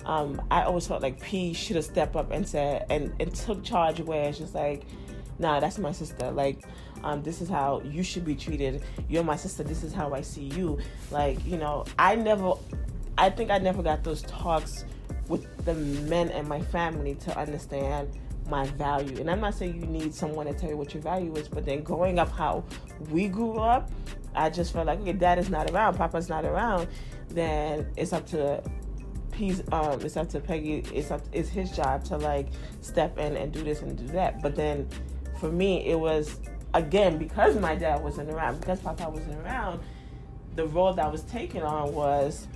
um, 0.07 0.41
I 0.51 0.63
always 0.63 0.87
felt 0.87 1.03
like 1.03 1.21
P 1.21 1.53
should 1.53 1.77
have 1.77 1.85
stepped 1.85 2.17
up 2.17 2.31
and 2.31 2.49
said 2.49 2.87
and, 2.89 3.13
and 3.21 3.35
took 3.35 3.63
charge 3.63 4.01
where 4.01 4.27
it's 4.27 4.39
just 4.39 4.55
like, 4.55 4.87
nah, 5.39 5.61
that's 5.61 5.77
my 5.77 5.93
sister. 5.93 6.31
Like, 6.31 6.65
um, 7.03 7.23
this 7.23 7.43
is 7.43 7.49
how 7.51 7.83
you 7.85 8.03
should 8.03 8.25
be 8.25 8.35
treated. 8.35 8.83
You're 9.07 9.23
my 9.23 9.37
sister. 9.37 9.65
This 9.65 9.83
is 9.83 9.93
how 9.93 10.15
I 10.15 10.23
see 10.23 10.45
you. 10.45 10.79
Like, 11.11 11.45
you 11.45 11.59
know, 11.59 11.85
I 11.99 12.15
never, 12.15 12.55
I 13.19 13.29
think 13.29 13.51
I 13.51 13.59
never 13.59 13.83
got 13.83 14.03
those 14.03 14.23
talks 14.23 14.87
with 15.29 15.47
the 15.67 15.75
men 15.75 16.31
in 16.31 16.49
my 16.49 16.63
family 16.63 17.17
to 17.17 17.39
understand 17.39 18.09
my 18.49 18.67
value. 18.67 19.19
And 19.21 19.31
I'm 19.31 19.41
not 19.41 19.55
saying 19.55 19.81
you 19.81 19.87
need 19.87 20.15
someone 20.15 20.47
to 20.47 20.55
tell 20.55 20.71
you 20.71 20.77
what 20.77 20.95
your 20.95 21.03
value 21.03 21.35
is, 21.37 21.49
but 21.49 21.65
then 21.65 21.83
growing 21.83 22.19
up 22.19 22.31
how 22.31 22.65
we 23.11 23.29
grew 23.29 23.59
up, 23.59 23.91
I 24.35 24.51
just 24.51 24.73
felt 24.73 24.87
like, 24.87 25.01
okay, 25.01 25.13
dad 25.13 25.39
is 25.39 25.49
not 25.49 25.71
around, 25.71 25.97
papa's 25.97 26.29
not 26.29 26.45
around, 26.45 26.89
then 27.29 27.87
it's 27.97 28.13
up 28.13 28.27
to 28.29 28.63
he's 29.35 29.63
um 29.73 30.01
it's 30.01 30.17
up 30.17 30.29
to 30.29 30.39
Peggy 30.39 30.85
it's 30.95 31.11
up 31.11 31.21
it's 31.33 31.49
his 31.49 31.73
job 31.73 32.05
to 32.05 32.17
like 32.17 32.51
step 32.83 33.19
in 33.19 33.37
and 33.37 33.53
do 33.53 33.63
this 33.65 33.83
and 33.83 33.97
do 33.97 34.07
that. 34.09 34.43
But 34.43 34.55
then 34.55 34.89
for 35.41 35.51
me 35.51 35.87
it 35.87 35.99
was 35.99 36.41
again 36.75 37.19
because 37.19 37.57
my 37.57 37.75
dad 37.75 38.03
wasn't 38.03 38.31
around, 38.31 38.61
because 38.61 38.81
Papa 38.81 39.09
wasn't 39.09 39.39
around, 39.45 39.81
the 40.55 40.67
role 40.67 40.93
that 40.93 41.05
I 41.05 41.09
was 41.09 41.23
taken 41.23 41.63
on 41.63 41.93
was 41.95 42.47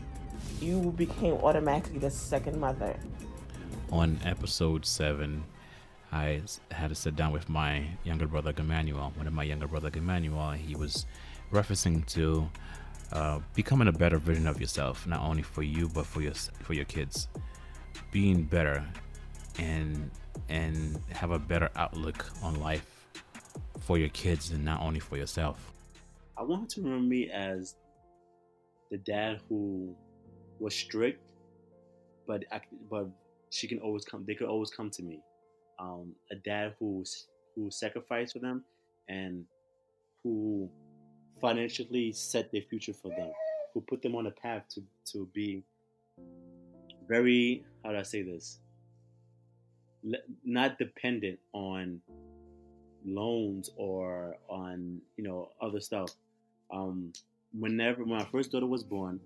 you 0.61 0.93
became 0.97 1.35
automatically 1.35 1.99
the 1.99 2.11
second 2.11 2.61
mother. 2.61 2.97
On 3.91 4.19
episode 4.25 4.85
seven, 4.85 5.45
I 6.13 6.43
had 6.71 6.89
to 6.89 6.95
sit 6.95 7.17
down 7.17 7.33
with 7.33 7.49
my 7.49 7.87
younger 8.05 8.27
brother 8.27 8.53
Emmanuel, 8.57 9.13
one 9.17 9.27
of 9.27 9.33
my 9.33 9.43
younger 9.43 9.67
brother 9.67 9.91
Emmanuel, 9.95 10.53
he 10.53 10.75
was 10.75 11.07
referencing 11.53 12.07
to 12.07 12.49
uh, 13.13 13.41
becoming 13.55 13.89
a 13.89 13.93
better 13.93 14.19
version 14.19 14.47
of 14.47 14.61
yourself, 14.61 15.07
not 15.07 15.21
only 15.21 15.43
for 15.43 15.63
you 15.63 15.89
but 15.89 16.07
for 16.07 16.21
your 16.21 16.35
for 16.63 16.75
your 16.75 16.85
kids, 16.85 17.29
being 18.13 18.43
better, 18.43 18.85
and 19.59 20.11
and 20.49 20.99
have 21.11 21.31
a 21.31 21.39
better 21.39 21.71
outlook 21.77 22.27
on 22.43 22.61
life 22.61 22.87
for 23.81 23.99
your 23.99 24.09
kids 24.11 24.51
and 24.51 24.65
not 24.65 24.81
only 24.81 25.01
for 25.01 25.17
yourself. 25.17 25.73
I 26.37 26.43
want 26.43 26.69
to 26.71 26.83
remember 26.83 27.07
me 27.07 27.31
as 27.31 27.77
the 28.91 28.99
dad 28.99 29.41
who 29.49 29.95
was 30.59 30.75
strict, 30.75 31.33
but 32.27 32.45
I, 32.53 32.61
but 32.91 33.09
she 33.51 33.67
can 33.67 33.79
always 33.81 34.05
come. 34.05 34.25
They 34.27 34.35
could 34.35 34.49
always 34.49 34.71
come 34.71 34.91
to 34.91 35.03
me. 35.03 35.21
Um, 35.79 36.13
a 36.31 36.35
dad 36.35 36.75
who 36.79 37.05
who 37.55 37.71
sacrificed 37.71 38.33
for 38.33 38.41
them 38.41 38.65
and 39.09 39.45
who 40.23 40.69
financially 41.41 42.13
set 42.13 42.51
their 42.53 42.63
future 42.63 42.93
for 42.93 43.09
them, 43.09 43.31
who 43.73 43.81
put 43.81 44.03
them 44.03 44.15
on 44.15 44.27
a 44.27 44.31
path 44.31 44.65
to, 44.75 44.83
to 45.13 45.29
be 45.33 45.63
very, 47.09 47.65
how 47.85 47.93
do 47.93 47.99
I 47.99 48.03
say 48.03 48.23
this? 48.23 48.59
not 50.45 50.79
dependent 50.79 51.39
on 51.53 52.01
loans 53.05 53.71
or 53.77 54.37
on, 54.49 55.01
you 55.17 55.25
know, 55.25 55.51
other 55.61 55.81
stuff. 55.81 56.11
Um, 56.73 57.13
whenever, 57.59 58.05
when 58.05 58.19
my 58.19 58.25
first 58.25 58.53
daughter 58.53 58.67
was 58.67 58.85
born, 58.85 59.21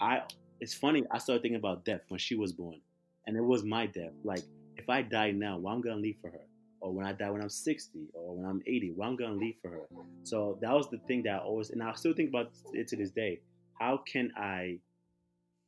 I, 0.00 0.22
it's 0.60 0.74
funny, 0.74 1.04
I 1.10 1.18
started 1.18 1.42
thinking 1.42 1.58
about 1.58 1.84
death 1.84 2.02
when 2.08 2.18
she 2.18 2.34
was 2.34 2.52
born. 2.52 2.80
And 3.26 3.36
it 3.36 3.42
was 3.42 3.64
my 3.64 3.86
death. 3.86 4.12
Like, 4.22 4.42
if 4.76 4.88
I 4.88 5.02
die 5.02 5.30
now, 5.30 5.58
what 5.58 5.72
I'm 5.72 5.82
to 5.82 5.94
leave 5.94 6.16
for 6.20 6.30
her? 6.30 6.46
or 6.84 6.92
when 6.92 7.06
I 7.06 7.12
die 7.12 7.30
when 7.30 7.40
I'm 7.40 7.48
60 7.48 7.98
or 8.12 8.36
when 8.36 8.44
I'm 8.44 8.60
80, 8.66 8.92
what 8.94 9.06
I'm 9.06 9.16
gonna 9.16 9.32
leave 9.32 9.56
for 9.62 9.70
her. 9.70 9.86
So 10.22 10.58
that 10.60 10.70
was 10.70 10.90
the 10.90 10.98
thing 11.08 11.22
that 11.22 11.36
I 11.36 11.38
always, 11.38 11.70
and 11.70 11.82
I 11.82 11.94
still 11.94 12.12
think 12.12 12.28
about 12.28 12.50
it 12.74 12.88
to 12.88 12.96
this 12.96 13.10
day. 13.10 13.40
How 13.80 14.02
can 14.06 14.30
I 14.36 14.78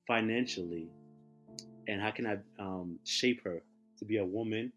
financially 0.07 0.89
and 1.89 2.03
how 2.03 2.11
can 2.11 2.27
I 2.27 2.37
um, 2.63 2.99
shape 3.05 3.43
her 3.45 3.63
to 3.99 4.05
be 4.05 4.19
a 4.19 4.25
woman 4.25 4.71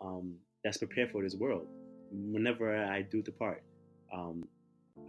um, 0.00 0.34
that's 0.64 0.78
prepared 0.78 1.12
for 1.12 1.22
this 1.22 1.36
world 1.36 1.68
whenever 2.10 2.76
I 2.76 3.02
do 3.02 3.22
depart? 3.22 3.62
Um, 4.12 4.48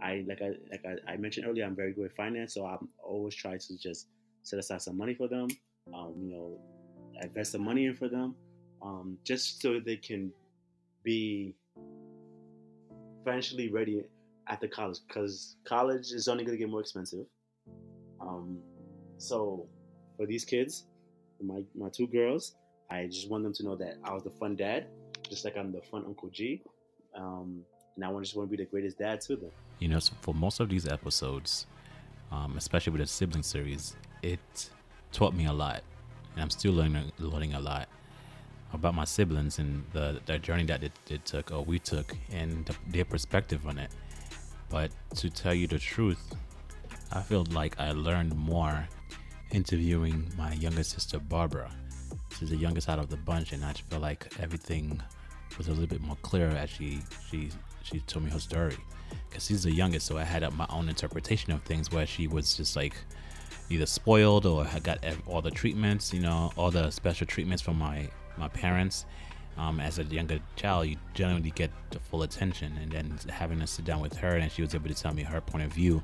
I 0.00 0.24
like 0.28 0.40
I 0.40 0.52
like 0.70 0.84
I, 0.86 1.14
I, 1.14 1.16
mentioned 1.16 1.48
earlier, 1.48 1.64
I'm 1.64 1.74
very 1.74 1.92
good 1.92 2.04
at 2.04 2.12
finance, 2.12 2.54
so 2.54 2.64
I'm 2.64 2.88
always 3.02 3.34
try 3.34 3.56
to 3.56 3.78
just 3.78 4.06
set 4.44 4.60
aside 4.60 4.82
some 4.82 4.96
money 4.96 5.14
for 5.14 5.26
them. 5.26 5.48
Um, 5.92 6.14
you 6.16 6.30
know, 6.30 6.60
invest 7.20 7.50
some 7.50 7.64
money 7.64 7.86
in 7.86 7.96
for 7.96 8.08
them, 8.08 8.36
um, 8.82 9.18
just 9.24 9.60
so 9.60 9.80
they 9.80 9.96
can 9.96 10.32
be 11.02 11.54
financially 13.24 13.70
ready 13.70 14.02
at 14.48 14.60
the 14.60 14.68
college 14.68 14.98
because 15.06 15.56
college 15.64 16.12
is 16.12 16.28
only 16.28 16.44
going 16.44 16.56
to 16.56 16.58
get 16.58 16.70
more 16.70 16.80
expensive. 16.80 17.26
Um, 18.20 18.58
so 19.18 19.66
for 20.16 20.26
these 20.26 20.44
kids, 20.44 20.86
my 21.42 21.62
my 21.74 21.88
two 21.88 22.06
girls. 22.06 22.56
I 22.90 23.06
just 23.06 23.30
want 23.30 23.44
them 23.44 23.52
to 23.54 23.62
know 23.62 23.76
that 23.76 23.98
I 24.02 24.12
was 24.12 24.24
the 24.24 24.30
fun 24.30 24.56
dad, 24.56 24.86
just 25.28 25.44
like 25.44 25.56
I'm 25.56 25.70
the 25.70 25.80
fun 25.80 26.04
Uncle 26.06 26.28
G. 26.30 26.62
Um, 27.14 27.62
and 27.94 28.04
I 28.04 28.10
just 28.20 28.34
want 28.34 28.50
to 28.50 28.56
be 28.56 28.62
the 28.62 28.68
greatest 28.68 28.98
dad 28.98 29.20
to 29.22 29.36
them. 29.36 29.50
You 29.78 29.88
know, 29.88 30.00
so 30.00 30.12
for 30.20 30.34
most 30.34 30.58
of 30.58 30.68
these 30.68 30.88
episodes, 30.88 31.66
um, 32.32 32.56
especially 32.56 32.92
with 32.92 33.00
the 33.02 33.06
sibling 33.06 33.44
series, 33.44 33.96
it 34.22 34.70
taught 35.12 35.34
me 35.34 35.46
a 35.46 35.52
lot, 35.52 35.82
and 36.34 36.42
I'm 36.42 36.50
still 36.50 36.72
learning 36.72 37.12
learning 37.18 37.54
a 37.54 37.60
lot 37.60 37.88
about 38.72 38.94
my 38.94 39.04
siblings 39.04 39.58
and 39.58 39.84
the, 39.92 40.20
the 40.26 40.38
journey 40.38 40.64
that 40.64 40.82
it, 40.82 40.92
it 41.08 41.24
took 41.24 41.50
or 41.50 41.64
we 41.64 41.78
took 41.78 42.14
and 42.32 42.64
the, 42.66 42.74
their 42.88 43.04
perspective 43.04 43.66
on 43.66 43.78
it. 43.78 43.90
But 44.68 44.90
to 45.16 45.30
tell 45.30 45.54
you 45.54 45.66
the 45.66 45.78
truth, 45.78 46.34
I 47.12 47.20
feel 47.22 47.44
like 47.50 47.78
I 47.80 47.90
learned 47.92 48.36
more 48.36 48.86
interviewing 49.50 50.30
my 50.38 50.52
younger 50.54 50.84
sister 50.84 51.18
Barbara. 51.18 51.70
She's 52.38 52.50
the 52.50 52.56
youngest 52.56 52.88
out 52.88 53.00
of 53.00 53.10
the 53.10 53.16
bunch, 53.16 53.52
and 53.52 53.64
I 53.64 53.72
feel 53.72 53.98
like 53.98 54.32
everything 54.40 55.02
was 55.58 55.66
a 55.66 55.72
little 55.72 55.88
bit 55.88 56.00
more 56.00 56.16
clear 56.22 56.48
as 56.48 56.70
she 56.70 57.00
she 57.28 57.50
she 57.82 57.98
told 58.00 58.24
me 58.24 58.30
her 58.30 58.38
story. 58.38 58.76
Cause 59.32 59.46
she's 59.46 59.64
the 59.64 59.72
youngest, 59.72 60.06
so 60.06 60.16
I 60.18 60.22
had 60.22 60.48
my 60.54 60.66
own 60.70 60.88
interpretation 60.88 61.52
of 61.52 61.62
things 61.62 61.90
where 61.90 62.06
she 62.06 62.28
was 62.28 62.56
just 62.56 62.76
like 62.76 62.94
either 63.68 63.86
spoiled 63.86 64.46
or 64.46 64.64
had 64.64 64.84
got 64.84 64.98
all 65.26 65.42
the 65.42 65.50
treatments, 65.50 66.12
you 66.12 66.20
know, 66.20 66.52
all 66.56 66.70
the 66.70 66.90
special 66.90 67.26
treatments 67.26 67.62
from 67.62 67.78
my 67.78 68.08
my 68.36 68.48
parents. 68.48 69.06
Um, 69.58 69.80
as 69.80 69.98
a 69.98 70.04
younger 70.04 70.38
child, 70.56 70.86
you 70.86 70.96
generally 71.12 71.50
get 71.50 71.70
the 71.90 71.98
full 71.98 72.22
attention, 72.22 72.72
and 72.80 72.90
then 72.90 73.18
having 73.28 73.60
to 73.60 73.66
sit 73.66 73.84
down 73.84 74.00
with 74.00 74.16
her, 74.16 74.36
and 74.36 74.50
she 74.50 74.62
was 74.62 74.74
able 74.74 74.88
to 74.88 74.94
tell 74.94 75.12
me 75.12 75.22
her 75.22 75.40
point 75.40 75.64
of 75.64 75.72
view 75.72 76.02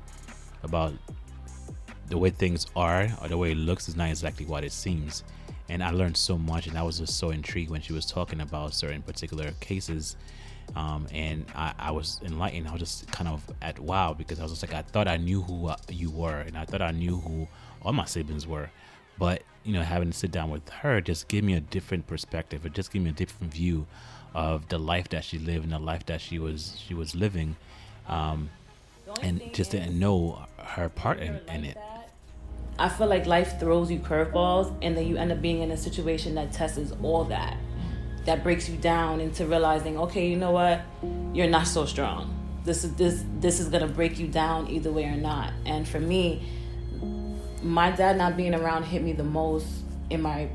about 0.63 0.93
the 2.09 2.17
way 2.17 2.29
things 2.29 2.67
are 2.75 3.09
or 3.21 3.27
the 3.27 3.37
way 3.37 3.51
it 3.51 3.57
looks 3.57 3.89
is 3.89 3.95
not 3.95 4.09
exactly 4.09 4.45
what 4.45 4.63
it 4.63 4.71
seems. 4.71 5.23
And 5.69 5.83
I 5.83 5.91
learned 5.91 6.15
so 6.15 6.37
much, 6.37 6.67
and 6.67 6.77
I 6.77 6.83
was 6.83 6.99
just 6.99 7.17
so 7.17 7.31
intrigued 7.31 7.69
when 7.69 7.81
she 7.81 7.93
was 7.93 8.05
talking 8.05 8.41
about 8.41 8.73
certain 8.73 9.01
particular 9.01 9.51
cases. 9.59 10.15
Um, 10.75 11.07
and 11.11 11.45
I, 11.55 11.73
I, 11.79 11.91
was 11.91 12.19
enlightened. 12.23 12.67
I 12.67 12.71
was 12.71 12.81
just 12.81 13.11
kind 13.11 13.27
of 13.27 13.43
at 13.61 13.79
wow 13.79 14.13
because 14.13 14.39
I 14.39 14.43
was 14.43 14.51
just 14.51 14.63
like, 14.63 14.73
I 14.73 14.81
thought 14.81 15.07
I 15.07 15.17
knew 15.17 15.41
who 15.41 15.67
uh, 15.67 15.77
you 15.89 16.11
were, 16.11 16.39
and 16.39 16.57
I 16.57 16.65
thought 16.65 16.81
I 16.81 16.91
knew 16.91 17.17
who 17.17 17.47
all 17.81 17.93
my 17.93 18.05
siblings 18.05 18.45
were. 18.45 18.69
But 19.17 19.43
you 19.63 19.73
know, 19.73 19.81
having 19.81 20.11
to 20.11 20.17
sit 20.17 20.31
down 20.31 20.49
with 20.49 20.67
her 20.69 21.01
just 21.01 21.27
gave 21.27 21.43
me 21.43 21.53
a 21.53 21.59
different 21.59 22.07
perspective. 22.07 22.65
It 22.65 22.73
just 22.73 22.91
gave 22.91 23.01
me 23.01 23.09
a 23.09 23.13
different 23.13 23.53
view 23.53 23.85
of 24.33 24.69
the 24.69 24.77
life 24.77 25.09
that 25.09 25.25
she 25.25 25.39
lived 25.39 25.63
and 25.63 25.73
the 25.73 25.79
life 25.79 26.05
that 26.05 26.21
she 26.21 26.39
was 26.39 26.81
she 26.85 26.93
was 26.93 27.15
living, 27.15 27.55
um, 28.07 28.49
and 29.21 29.41
just 29.53 29.71
didn't 29.71 29.99
know 29.99 30.45
her 30.57 30.89
part 30.89 31.19
in, 31.19 31.39
in 31.49 31.65
it. 31.65 31.77
I 32.79 32.89
feel 32.89 33.07
like 33.07 33.25
life 33.25 33.59
throws 33.59 33.89
you 33.89 33.99
curveballs, 33.99 34.73
and 34.81 34.95
then 34.95 35.07
you 35.07 35.17
end 35.17 35.31
up 35.31 35.41
being 35.41 35.61
in 35.63 35.71
a 35.71 35.77
situation 35.77 36.35
that 36.35 36.53
tests 36.53 36.93
all 37.01 37.23
that, 37.25 37.57
that 38.25 38.43
breaks 38.43 38.69
you 38.69 38.77
down 38.77 39.19
into 39.19 39.47
realizing, 39.47 39.97
okay, 39.97 40.29
you 40.29 40.37
know 40.37 40.51
what, 40.51 40.81
you're 41.33 41.49
not 41.49 41.65
so 41.67 41.85
strong. 41.85 42.33
This 42.63 42.83
is 42.83 42.93
this 42.95 43.23
this 43.39 43.59
is 43.59 43.69
gonna 43.69 43.87
break 43.87 44.19
you 44.19 44.27
down 44.27 44.69
either 44.69 44.91
way 44.91 45.05
or 45.05 45.15
not. 45.17 45.53
And 45.65 45.87
for 45.87 45.99
me, 45.99 46.43
my 47.63 47.91
dad 47.91 48.17
not 48.17 48.37
being 48.37 48.53
around 48.53 48.83
hit 48.83 49.01
me 49.01 49.13
the 49.13 49.23
most 49.23 49.67
in 50.09 50.21
my 50.21 50.49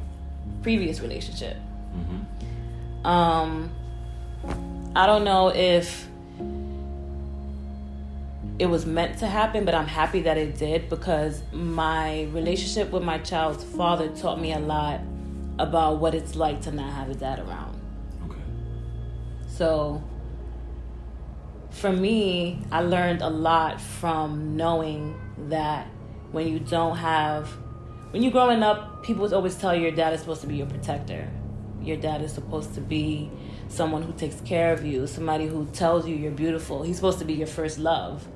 previous 0.62 1.00
relationship. 1.00 1.56
Mm-hmm. 1.96 3.06
Um, 3.06 3.70
I 4.94 5.06
don't 5.06 5.24
know 5.24 5.48
if 5.48 6.08
it 8.58 8.66
was 8.66 8.86
meant 8.86 9.18
to 9.18 9.26
happen, 9.26 9.64
but 9.64 9.74
I'm 9.74 9.86
happy 9.86 10.22
that 10.22 10.36
it 10.36 10.56
did 10.56 10.88
because 10.88 11.42
my 11.52 12.24
relationship 12.32 12.90
with 12.92 13.02
my 13.02 13.18
child's 13.18 13.64
father 13.64 14.08
taught 14.08 14.40
me 14.40 14.52
a 14.52 14.60
lot 14.60 15.00
about 15.58 15.98
what 15.98 16.14
it's 16.14 16.36
like 16.36 16.60
to 16.62 16.72
not 16.72 16.92
have 16.92 17.10
a 17.10 17.14
dad 17.14 17.40
around. 17.40 17.80
Okay. 18.26 18.40
So 19.48 20.02
for 21.70 21.92
me, 21.92 22.62
I 22.70 22.82
learned 22.82 23.22
a 23.22 23.30
lot 23.30 23.80
from 23.80 24.56
knowing 24.56 25.18
that 25.48 25.88
when 26.32 26.48
you 26.48 26.58
don't 26.58 26.96
have 26.96 27.48
when 28.10 28.22
you're 28.22 28.32
growing 28.32 28.62
up 28.62 29.02
people 29.02 29.32
always 29.34 29.56
tell 29.56 29.74
you 29.74 29.82
your 29.82 29.92
dad 29.92 30.12
is 30.12 30.20
supposed 30.20 30.40
to 30.42 30.46
be 30.46 30.56
your 30.56 30.66
protector. 30.66 31.30
Your 31.80 31.96
dad 31.96 32.22
is 32.22 32.32
supposed 32.32 32.74
to 32.74 32.80
be 32.80 33.30
someone 33.68 34.02
who 34.02 34.12
takes 34.12 34.40
care 34.42 34.72
of 34.72 34.84
you 34.84 35.06
somebody 35.06 35.46
who 35.46 35.66
tells 35.72 36.06
you 36.06 36.16
you're 36.16 36.32
beautiful. 36.32 36.82
He's 36.82 36.96
supposed 36.96 37.18
to 37.20 37.24
be 37.24 37.34
your 37.34 37.46
first 37.46 37.78
love. 37.78 38.26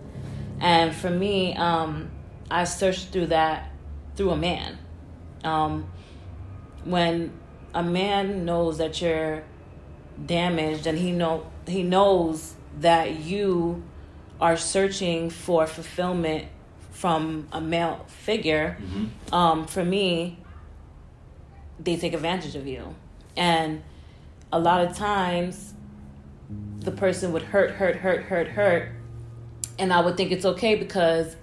And 0.61 0.95
for 0.95 1.11
me 1.11 1.55
um, 1.57 2.11
i 2.51 2.65
searched 2.65 3.09
through 3.09 3.27
that 3.27 3.71
through 4.15 4.31
a 4.31 4.37
man. 4.37 4.79
Um, 5.45 5.91
when 6.85 7.33
a 7.75 7.83
man 7.83 8.45
knows 8.45 8.79
that 8.79 9.01
you're 9.03 9.45
damaged 10.25 10.87
and 10.87 10.97
he 10.97 11.13
know 11.13 11.47
he 11.67 11.83
knows 11.83 12.55
that 12.81 13.21
you 13.21 13.83
are 14.41 14.57
searching 14.57 15.31
for 15.31 15.67
fulfillment 15.67 16.47
from 16.97 17.47
a 17.53 17.61
male 17.61 18.07
figure, 18.09 18.79
mm-hmm. 18.81 19.35
um, 19.35 19.67
for 19.67 19.85
me, 19.85 20.39
they 21.79 21.97
take 21.97 22.15
advantage 22.15 22.57
of 22.57 22.67
you. 22.67 22.95
And 23.37 23.83
a 24.51 24.59
lot 24.59 24.81
of 24.81 24.97
times, 24.97 25.75
the 26.79 26.91
person 26.91 27.33
would 27.35 27.43
hurt, 27.43 27.73
hurt, 27.73 27.97
hurt, 27.97 28.23
hurt, 28.23 28.49
hurt. 28.49 28.89
And 29.79 29.93
I 29.93 30.01
would 30.01 30.17
think 30.17 30.33
it's 30.33 30.47
okay 30.47 30.75
because 30.75 31.37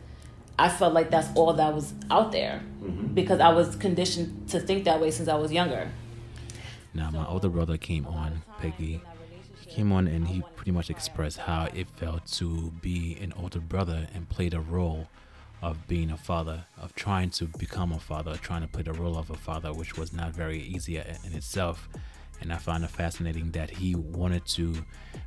I 0.58 0.70
felt 0.70 0.94
like 0.94 1.12
that's 1.12 1.28
all 1.36 1.54
that 1.54 1.76
was 1.76 1.94
out 2.10 2.32
there 2.32 2.64
mm-hmm. 2.82 3.14
because 3.14 3.40
I 3.40 3.50
was 3.50 3.76
conditioned 3.76 4.50
to 4.50 4.60
think 4.60 4.86
that 4.86 5.00
way 5.00 5.12
since 5.12 5.30
I 5.30 5.36
was 5.36 5.52
younger. 5.52 5.92
Now, 6.96 7.12
my 7.12 7.28
older 7.28 7.50
brother 7.50 7.78
came 7.78 8.08
on, 8.08 8.42
Peggy. 8.60 9.02
He 9.60 9.72
came 9.72 9.92
on 9.92 10.08
and 10.08 10.28
he 10.28 10.42
pretty 10.56 10.72
much 10.72 10.90
expressed 10.90 11.38
how 11.38 11.68
it 11.76 11.88
felt 11.96 12.26
to 12.38 12.72
be 12.82 13.18
an 13.22 13.34
older 13.34 13.60
brother 13.60 14.08
and 14.16 14.28
played 14.28 14.56
a 14.56 14.60
role 14.60 15.10
of 15.64 15.88
being 15.88 16.12
a 16.12 16.18
father, 16.18 16.66
of 16.78 16.94
trying 16.94 17.30
to 17.30 17.46
become 17.58 17.94
a 17.94 18.00
father, 18.00 18.36
trying 18.36 18.62
to 18.62 18.68
play 18.68 18.84
the 18.84 18.92
role 18.92 19.18
of 19.18 19.30
a 19.30 19.36
father, 19.36 19.72
which 19.72 19.98
was 19.98 20.12
not 20.12 20.34
very 20.34 20.60
easy 20.60 20.98
in 20.98 21.34
itself. 21.34 21.88
And 22.42 22.52
I 22.52 22.58
found 22.58 22.84
it 22.84 22.90
fascinating 22.90 23.52
that 23.52 23.70
he 23.70 23.96
wanted 23.96 24.46
to 24.48 24.76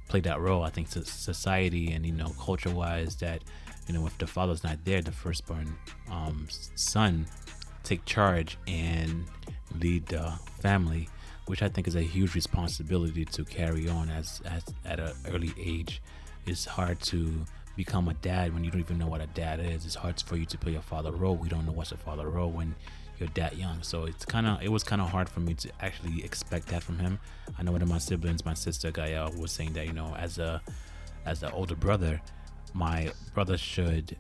play 0.09 0.20
that 0.20 0.38
role. 0.38 0.62
I 0.62 0.68
think 0.68 0.88
society 0.88 1.92
and 1.92 2.05
you 2.05 2.12
know 2.12 2.35
culture 2.38 2.68
wise 2.68 3.16
that 3.16 3.44
you 3.88 3.94
know 3.94 4.07
if 4.07 4.18
the 4.18 4.27
father's 4.27 4.62
not 4.62 4.85
there, 4.85 5.01
the 5.01 5.11
firstborn 5.11 5.75
um, 6.11 6.46
son 6.51 7.27
take 7.83 8.05
charge 8.05 8.59
and 8.66 9.25
lead 9.81 10.05
the 10.07 10.38
family, 10.61 11.09
which 11.46 11.62
I 11.62 11.68
think 11.70 11.88
is 11.88 11.94
a 11.94 12.03
huge 12.03 12.35
responsibility 12.35 13.25
to 13.25 13.44
carry 13.44 13.88
on 13.88 14.11
as, 14.11 14.42
as 14.44 14.64
at 14.85 15.01
an 15.01 15.12
early 15.33 15.55
age. 15.59 16.03
It's 16.44 16.66
hard 16.66 17.01
to 17.03 17.46
become 17.76 18.08
a 18.08 18.14
dad 18.14 18.52
when 18.54 18.64
you 18.64 18.70
don't 18.70 18.80
even 18.80 18.98
know 18.98 19.06
what 19.06 19.20
a 19.20 19.26
dad 19.28 19.60
is. 19.60 19.84
It's 19.84 19.94
hard 19.94 20.20
for 20.20 20.36
you 20.36 20.46
to 20.46 20.58
play 20.58 20.74
a 20.74 20.82
father 20.82 21.12
role. 21.12 21.36
We 21.36 21.48
don't 21.48 21.66
know 21.66 21.72
what's 21.72 21.92
a 21.92 21.96
father 21.96 22.28
role 22.28 22.50
when 22.50 22.74
you're 23.18 23.28
that 23.34 23.56
young. 23.56 23.82
So 23.82 24.04
it's 24.04 24.24
kind 24.24 24.46
of 24.46 24.62
it 24.62 24.70
was 24.70 24.82
kind 24.82 25.00
of 25.00 25.10
hard 25.10 25.28
for 25.28 25.40
me 25.40 25.54
to 25.54 25.70
actually 25.80 26.24
expect 26.24 26.68
that 26.68 26.82
from 26.82 26.98
him. 26.98 27.18
I 27.58 27.62
know 27.62 27.72
one 27.72 27.82
of 27.82 27.88
my 27.88 27.98
siblings, 27.98 28.44
my 28.44 28.54
sister 28.54 28.90
Gaia, 28.90 29.30
was 29.38 29.52
saying 29.52 29.74
that 29.74 29.86
you 29.86 29.92
know 29.92 30.14
as 30.16 30.38
a 30.38 30.62
as 31.24 31.40
the 31.40 31.52
older 31.52 31.76
brother, 31.76 32.20
my 32.72 33.12
brother 33.34 33.58
should 33.58 34.16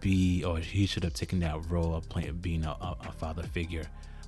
be 0.00 0.44
or 0.44 0.58
he 0.58 0.86
should 0.86 1.04
have 1.04 1.14
taken 1.14 1.40
that 1.40 1.70
role 1.70 1.94
of 1.94 2.08
playing 2.08 2.36
being 2.36 2.64
a, 2.64 2.76
a 2.80 3.12
father 3.12 3.42
figure. 3.42 3.84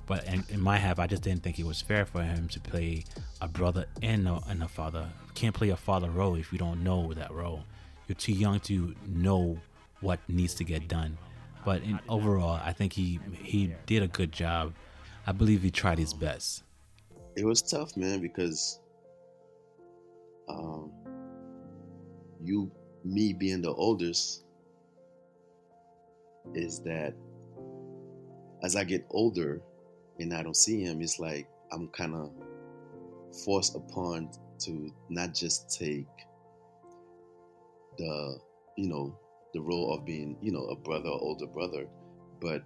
But 0.07 0.25
in, 0.27 0.43
in, 0.49 0.61
my 0.61 0.77
half, 0.77 0.99
I 0.99 1.07
just 1.07 1.23
didn't 1.23 1.41
think 1.41 1.57
it 1.57 1.65
was 1.65 1.81
fair 1.81 2.05
for 2.05 2.21
him 2.21 2.47
to 2.49 2.59
play 2.59 3.05
a 3.41 3.47
brother 3.47 3.87
and 4.03 4.27
a, 4.27 4.39
and 4.47 4.61
a 4.61 4.67
father. 4.67 5.09
Can't 5.33 5.55
play 5.55 5.69
a 5.69 5.75
father 5.75 6.11
role 6.11 6.35
if 6.35 6.51
you 6.51 6.59
don't 6.59 6.83
know 6.83 7.11
that 7.13 7.31
role 7.31 7.63
you're 8.07 8.15
too 8.15 8.33
young 8.33 8.59
to 8.61 8.95
know 9.07 9.57
what 10.01 10.19
needs 10.27 10.53
to 10.55 10.63
get 10.63 10.87
done. 10.87 11.17
But 11.63 11.81
in 11.81 11.99
overall, 12.07 12.59
I 12.63 12.73
think 12.73 12.93
he 12.93 13.19
he 13.41 13.73
did 13.87 14.03
a 14.03 14.07
good 14.07 14.31
job. 14.31 14.73
I 15.25 15.31
believe 15.31 15.63
he 15.63 15.71
tried 15.71 15.97
his 15.97 16.13
best. 16.13 16.63
It 17.35 17.45
was 17.45 17.61
tough, 17.61 17.97
man, 17.97 18.21
because 18.21 18.79
um, 20.47 20.91
you, 22.43 22.71
me 23.03 23.33
being 23.33 23.61
the 23.61 23.73
oldest, 23.73 24.45
is 26.53 26.79
that 26.81 27.13
as 28.63 28.75
I 28.75 28.83
get 28.83 29.05
older 29.09 29.61
and 30.19 30.33
I 30.33 30.43
don't 30.43 30.55
see 30.55 30.81
him, 30.81 31.01
it's 31.01 31.19
like 31.19 31.47
I'm 31.71 31.87
kind 31.89 32.13
of 32.13 32.31
forced 33.43 33.75
upon 33.75 34.29
to 34.59 34.91
not 35.09 35.33
just 35.33 35.77
take 35.77 36.07
the 37.97 38.37
you 38.77 38.87
know 38.87 39.17
the 39.53 39.61
role 39.61 39.93
of 39.93 40.05
being 40.05 40.37
you 40.41 40.51
know 40.51 40.65
a 40.65 40.75
brother 40.75 41.09
or 41.09 41.19
older 41.21 41.47
brother 41.47 41.87
but 42.41 42.61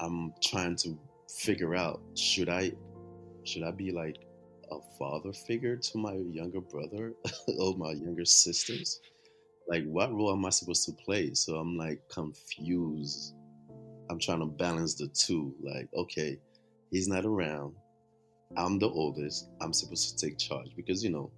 i'm 0.00 0.32
trying 0.42 0.76
to 0.76 0.98
figure 1.38 1.74
out 1.74 2.00
should 2.16 2.48
i 2.48 2.72
should 3.44 3.62
i 3.62 3.70
be 3.70 3.90
like 3.90 4.16
a 4.72 4.78
father 4.98 5.32
figure 5.32 5.76
to 5.76 5.98
my 5.98 6.14
younger 6.14 6.60
brother 6.60 7.12
or 7.58 7.76
my 7.76 7.92
younger 7.92 8.24
sisters 8.24 9.00
like 9.68 9.84
what 9.84 10.12
role 10.12 10.32
am 10.32 10.44
i 10.44 10.50
supposed 10.50 10.84
to 10.84 10.92
play 11.04 11.32
so 11.34 11.56
i'm 11.56 11.76
like 11.76 12.00
confused 12.08 13.34
I'm 14.10 14.18
trying 14.18 14.40
to 14.40 14.46
balance 14.46 14.94
the 14.94 15.06
two. 15.06 15.54
Like, 15.62 15.88
okay, 15.94 16.36
he's 16.90 17.06
not 17.06 17.24
around. 17.24 17.74
I'm 18.56 18.80
the 18.80 18.88
oldest. 18.88 19.48
I'm 19.60 19.72
supposed 19.72 20.18
to 20.18 20.26
take 20.26 20.36
charge 20.36 20.74
because 20.74 21.04
you 21.04 21.10
know 21.10 21.30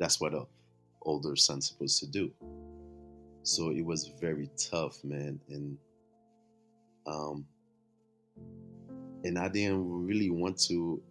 that's 0.00 0.20
what 0.20 0.34
a 0.34 0.44
older 1.02 1.36
son 1.36 1.60
supposed 1.60 1.98
to 2.00 2.06
do. 2.06 2.30
So 3.42 3.70
it 3.70 3.84
was 3.84 4.12
very 4.20 4.50
tough, 4.56 5.02
man, 5.02 5.40
and 5.48 5.78
um, 7.06 7.46
and 9.24 9.38
I 9.38 9.48
didn't 9.48 10.06
really 10.06 10.30
want 10.30 10.58
to 10.68 11.02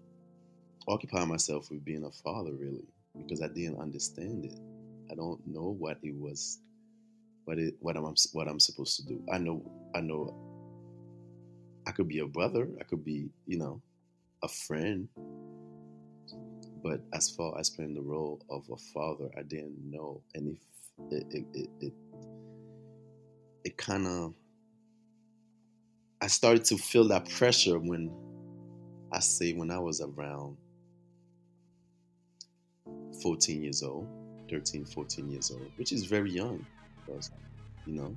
occupy 0.88 1.26
myself 1.26 1.70
with 1.70 1.84
being 1.86 2.04
a 2.04 2.12
father, 2.12 2.52
really, 2.54 2.88
because 3.16 3.42
I 3.42 3.48
didn't 3.48 3.80
understand 3.80 4.46
it. 4.46 4.60
I 5.12 5.16
don't 5.16 5.40
know 5.46 5.76
what 5.78 5.98
it 6.04 6.16
was, 6.16 6.60
what 7.46 7.58
it, 7.58 7.76
what 7.80 7.96
I'm, 7.98 8.16
what 8.34 8.48
I'm 8.48 8.60
supposed 8.60 8.96
to 8.98 9.06
do. 9.06 9.22
I 9.32 9.38
know, 9.38 9.64
I 9.96 10.02
know. 10.02 10.36
I 11.88 11.92
could 11.92 12.08
be 12.08 12.20
a 12.20 12.28
brother. 12.28 12.68
I 12.80 12.84
could 12.84 13.04
be, 13.04 13.30
you 13.48 13.58
know, 13.58 13.82
a 14.44 14.48
friend. 14.48 15.08
But 16.84 17.02
as 17.14 17.30
far 17.30 17.58
as 17.60 17.70
playing 17.70 17.94
the 17.94 18.02
role 18.02 18.42
of 18.50 18.64
a 18.72 18.78
father, 18.94 19.30
I 19.38 19.44
didn't 19.44 19.78
know, 19.90 20.22
and 20.34 20.56
if 20.56 21.12
it, 21.12 21.26
it, 21.32 21.46
it, 21.54 21.70
it, 21.82 21.94
it 23.66 23.78
kind 23.78 24.08
of 24.08 24.34
I 26.22 26.28
started 26.28 26.66
to 26.66 26.78
feel 26.78 27.08
that 27.10 27.30
pressure 27.30 27.80
when 27.80 28.12
I 29.12 29.20
say 29.20 29.54
when 29.54 29.72
I 29.72 29.80
was 29.80 30.02
around 30.02 30.58
14 33.22 33.64
years 33.64 33.84
old, 33.84 34.08
13, 34.50 34.86
14 34.86 35.30
years 35.30 35.52
old, 35.52 35.72
which 35.78 35.94
is 35.94 36.06
very 36.06 36.32
young 36.32 36.66
because, 37.06 37.32
you 37.86 37.94
know, 37.94 38.16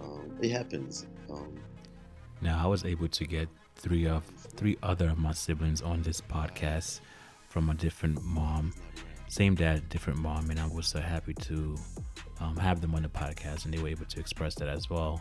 um, 0.00 0.38
it 0.40 0.50
happens. 0.50 1.06
Um, 1.28 1.56
now, 2.40 2.62
I 2.62 2.66
was 2.68 2.84
able 2.84 3.08
to 3.08 3.24
get 3.24 3.48
three 3.74 4.06
of 4.06 4.24
three 4.24 4.76
other 4.82 5.08
of 5.08 5.18
my 5.18 5.32
siblings 5.32 5.82
on 5.82 6.02
this 6.02 6.20
podcast 6.20 7.00
from 7.48 7.70
a 7.70 7.74
different 7.74 8.22
mom, 8.22 8.72
same 9.28 9.54
dad, 9.54 9.88
different 9.88 10.20
mom, 10.20 10.50
and 10.50 10.60
I 10.60 10.66
was 10.66 10.86
so 10.86 11.00
happy 11.00 11.34
to 11.34 11.76
um, 12.40 12.56
have 12.56 12.80
them 12.80 12.94
on 12.94 13.02
the 13.02 13.08
podcast, 13.08 13.64
and 13.64 13.74
they 13.74 13.82
were 13.82 13.88
able 13.88 14.06
to 14.06 14.20
express 14.20 14.54
that 14.56 14.68
as 14.68 14.88
well. 14.88 15.20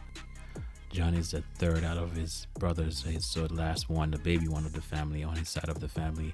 Johnny's 0.90 1.32
the 1.32 1.42
third 1.56 1.84
out 1.84 1.98
of 1.98 2.16
his 2.16 2.48
brothers. 2.60 3.04
He's 3.04 3.26
so 3.26 3.48
the 3.48 3.56
last 3.56 3.90
one, 3.90 4.12
the 4.12 4.20
baby 4.20 4.48
one 4.48 4.66
of 4.66 4.74
the 4.74 4.82
family 4.82 5.24
on 5.24 5.36
his 5.36 5.50
side 5.50 5.70
of 5.70 5.80
the 5.80 5.88
family, 5.88 6.34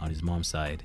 on 0.00 0.08
his 0.08 0.22
mom's 0.22 0.48
side, 0.48 0.84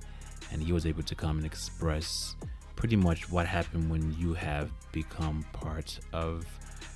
and 0.52 0.62
he 0.62 0.72
was 0.72 0.86
able 0.86 1.04
to 1.04 1.16
come 1.16 1.38
and 1.38 1.46
express 1.46 2.36
pretty 2.76 2.96
much 2.96 3.30
what 3.32 3.46
happened 3.46 3.90
when 3.90 4.14
you 4.18 4.34
have 4.34 4.72
become 4.92 5.46
part 5.54 6.00
of 6.12 6.46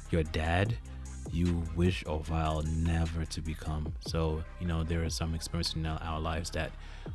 your 0.09 0.23
dad. 0.23 0.75
You 1.31 1.63
wish 1.75 2.03
or 2.05 2.19
vow 2.19 2.61
never 2.65 3.25
to 3.25 3.41
become. 3.41 3.93
So 4.01 4.43
you 4.59 4.67
know 4.67 4.83
there 4.83 5.03
are 5.03 5.09
some 5.09 5.33
experiences 5.35 5.75
in 5.75 5.85
our 5.85 6.19
lives 6.19 6.49
that 6.51 6.71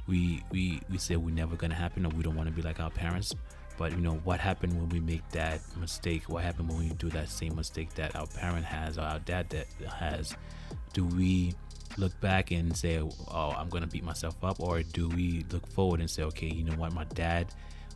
we 0.06 0.42
we 0.50 0.80
we 0.90 0.98
say 0.98 1.16
we're 1.16 1.34
never 1.34 1.56
gonna 1.56 1.74
happen 1.74 2.06
or 2.06 2.10
we 2.10 2.22
don't 2.22 2.36
want 2.36 2.48
to 2.48 2.54
be 2.54 2.62
like 2.62 2.80
our 2.80 2.90
parents. 2.90 3.34
But 3.78 3.92
you 3.92 3.98
know 3.98 4.20
what 4.24 4.38
happened 4.38 4.74
when 4.74 4.88
we 4.90 5.00
make 5.00 5.26
that 5.30 5.60
mistake? 5.80 6.28
What 6.28 6.44
happened 6.44 6.68
when 6.68 6.78
we 6.78 6.90
do 6.94 7.08
that 7.10 7.28
same 7.28 7.56
mistake 7.56 7.94
that 7.94 8.14
our 8.14 8.26
parent 8.26 8.64
has 8.64 8.98
or 8.98 9.02
our 9.02 9.18
dad 9.20 9.48
that 9.50 9.66
has? 10.00 10.36
Do 10.92 11.06
we 11.06 11.54
look 11.98 12.18
back 12.20 12.50
and 12.52 12.74
say 12.74 12.98
oh 13.00 13.54
i'm 13.56 13.68
gonna 13.68 13.86
beat 13.86 14.02
myself 14.02 14.34
up 14.42 14.58
or 14.60 14.82
do 14.82 15.08
we 15.10 15.44
look 15.52 15.66
forward 15.72 16.00
and 16.00 16.10
say 16.10 16.22
okay 16.22 16.46
you 16.46 16.64
know 16.64 16.74
what? 16.74 16.92
My 16.92 17.04
dad 17.04 17.48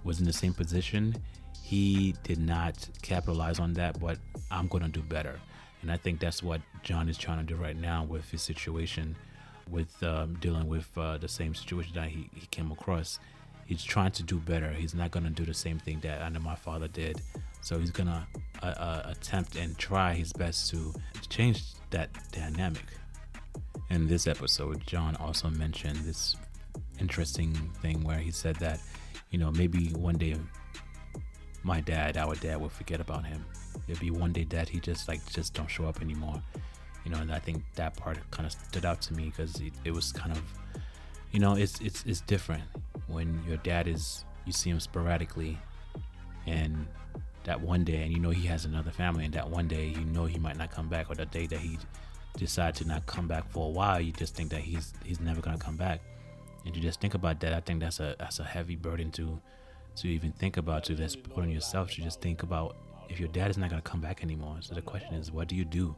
was 0.04 0.20
in 0.20 0.26
the 0.26 0.32
same 0.32 0.52
position. 0.52 1.16
He 1.62 2.14
did 2.22 2.38
not 2.38 2.88
capitalize 3.02 3.58
on 3.58 3.72
that 3.74 3.98
but 3.98 4.18
i'm 4.50 4.68
gonna 4.68 4.88
do 4.88 5.02
better 5.02 5.40
and 5.82 5.90
i 5.90 5.96
think 5.96 6.20
that's 6.20 6.42
what 6.42 6.60
john 6.82 7.08
is 7.08 7.18
trying 7.18 7.38
to 7.38 7.44
do 7.44 7.60
right 7.60 7.76
now 7.76 8.04
with 8.04 8.30
his 8.30 8.42
situation 8.42 9.16
with 9.68 10.00
um, 10.04 10.36
dealing 10.40 10.68
with 10.68 10.86
uh, 10.96 11.18
the 11.18 11.26
same 11.26 11.52
situation 11.52 11.92
that 11.94 12.08
he, 12.08 12.30
he 12.34 12.46
came 12.46 12.70
across 12.70 13.18
he's 13.66 13.84
trying 13.84 14.12
to 14.12 14.22
do 14.22 14.38
better. 14.38 14.72
He's 14.72 14.94
not 14.94 15.10
gonna 15.10 15.30
do 15.30 15.44
the 15.44 15.54
same 15.54 15.78
thing 15.78 16.00
that 16.00 16.22
I 16.22 16.28
know 16.28 16.40
my 16.40 16.54
father 16.54 16.88
did. 16.88 17.20
So 17.60 17.78
he's 17.78 17.90
gonna 17.90 18.26
uh, 18.62 18.66
uh, 18.66 19.02
attempt 19.10 19.56
and 19.56 19.76
try 19.76 20.14
his 20.14 20.32
best 20.32 20.70
to 20.70 20.94
change 21.28 21.62
that 21.90 22.10
dynamic. 22.32 22.84
In 23.90 24.06
this 24.06 24.26
episode, 24.26 24.84
John 24.86 25.16
also 25.16 25.50
mentioned 25.50 25.96
this 25.98 26.36
interesting 26.98 27.52
thing 27.82 28.02
where 28.02 28.18
he 28.18 28.30
said 28.30 28.56
that, 28.56 28.80
you 29.30 29.38
know, 29.38 29.50
maybe 29.50 29.88
one 29.88 30.16
day 30.16 30.36
my 31.66 31.80
dad, 31.80 32.16
our 32.16 32.36
dad, 32.36 32.60
will 32.60 32.68
forget 32.68 33.00
about 33.00 33.26
him. 33.26 33.44
There'll 33.86 34.00
be 34.00 34.10
one 34.10 34.32
day 34.32 34.44
that 34.44 34.68
he 34.68 34.78
just 34.78 35.08
like 35.08 35.20
just 35.32 35.52
don't 35.52 35.68
show 35.68 35.86
up 35.86 36.00
anymore. 36.00 36.40
You 37.04 37.10
know, 37.10 37.18
and 37.18 37.32
I 37.32 37.40
think 37.40 37.64
that 37.74 37.96
part 37.96 38.18
kind 38.30 38.46
of 38.46 38.52
stood 38.52 38.84
out 38.84 39.00
to 39.02 39.14
me 39.14 39.26
because 39.26 39.60
it, 39.60 39.72
it 39.84 39.90
was 39.90 40.12
kind 40.12 40.32
of, 40.32 40.42
you 41.32 41.40
know, 41.40 41.56
it's 41.56 41.80
it's 41.80 42.04
it's 42.06 42.20
different 42.20 42.62
when 43.08 43.42
your 43.46 43.56
dad 43.58 43.88
is 43.88 44.24
you 44.44 44.52
see 44.52 44.70
him 44.70 44.78
sporadically 44.78 45.58
and 46.46 46.86
that 47.44 47.60
one 47.60 47.84
day 47.84 48.02
and 48.02 48.12
you 48.12 48.20
know 48.20 48.30
he 48.30 48.46
has 48.46 48.64
another 48.64 48.90
family 48.90 49.24
and 49.24 49.34
that 49.34 49.48
one 49.48 49.68
day 49.68 49.86
you 49.86 50.04
know 50.06 50.24
he 50.24 50.38
might 50.38 50.56
not 50.56 50.70
come 50.70 50.88
back 50.88 51.10
or 51.10 51.14
the 51.14 51.26
day 51.26 51.46
that 51.46 51.58
he 51.58 51.78
decides 52.36 52.78
to 52.78 52.86
not 52.86 53.04
come 53.06 53.26
back 53.26 53.48
for 53.50 53.66
a 53.66 53.70
while 53.70 54.00
you 54.00 54.12
just 54.12 54.34
think 54.34 54.50
that 54.50 54.60
he's 54.60 54.92
he's 55.04 55.20
never 55.20 55.40
gonna 55.40 55.58
come 55.58 55.76
back 55.76 56.00
and 56.64 56.74
you 56.76 56.82
just 56.82 57.00
think 57.00 57.14
about 57.14 57.38
that 57.40 57.52
i 57.52 57.60
think 57.60 57.80
that's 57.80 58.00
a 58.00 58.16
that's 58.18 58.40
a 58.40 58.44
heavy 58.44 58.76
burden 58.76 59.10
to 59.10 59.40
to 59.96 60.08
even 60.08 60.32
think 60.32 60.56
about 60.56 60.84
to 60.84 60.94
just 60.94 61.22
put 61.22 61.42
on 61.42 61.50
yourself 61.50 61.90
to 61.90 62.02
just 62.02 62.20
think 62.20 62.42
about 62.42 62.76
if 63.08 63.20
your 63.20 63.28
dad 63.28 63.50
is 63.50 63.56
not 63.56 63.70
gonna 63.70 63.82
come 63.82 64.00
back 64.00 64.22
anymore 64.22 64.56
so 64.60 64.74
the 64.74 64.82
question 64.82 65.14
is 65.14 65.30
what 65.32 65.48
do 65.48 65.56
you 65.56 65.64
do 65.64 65.94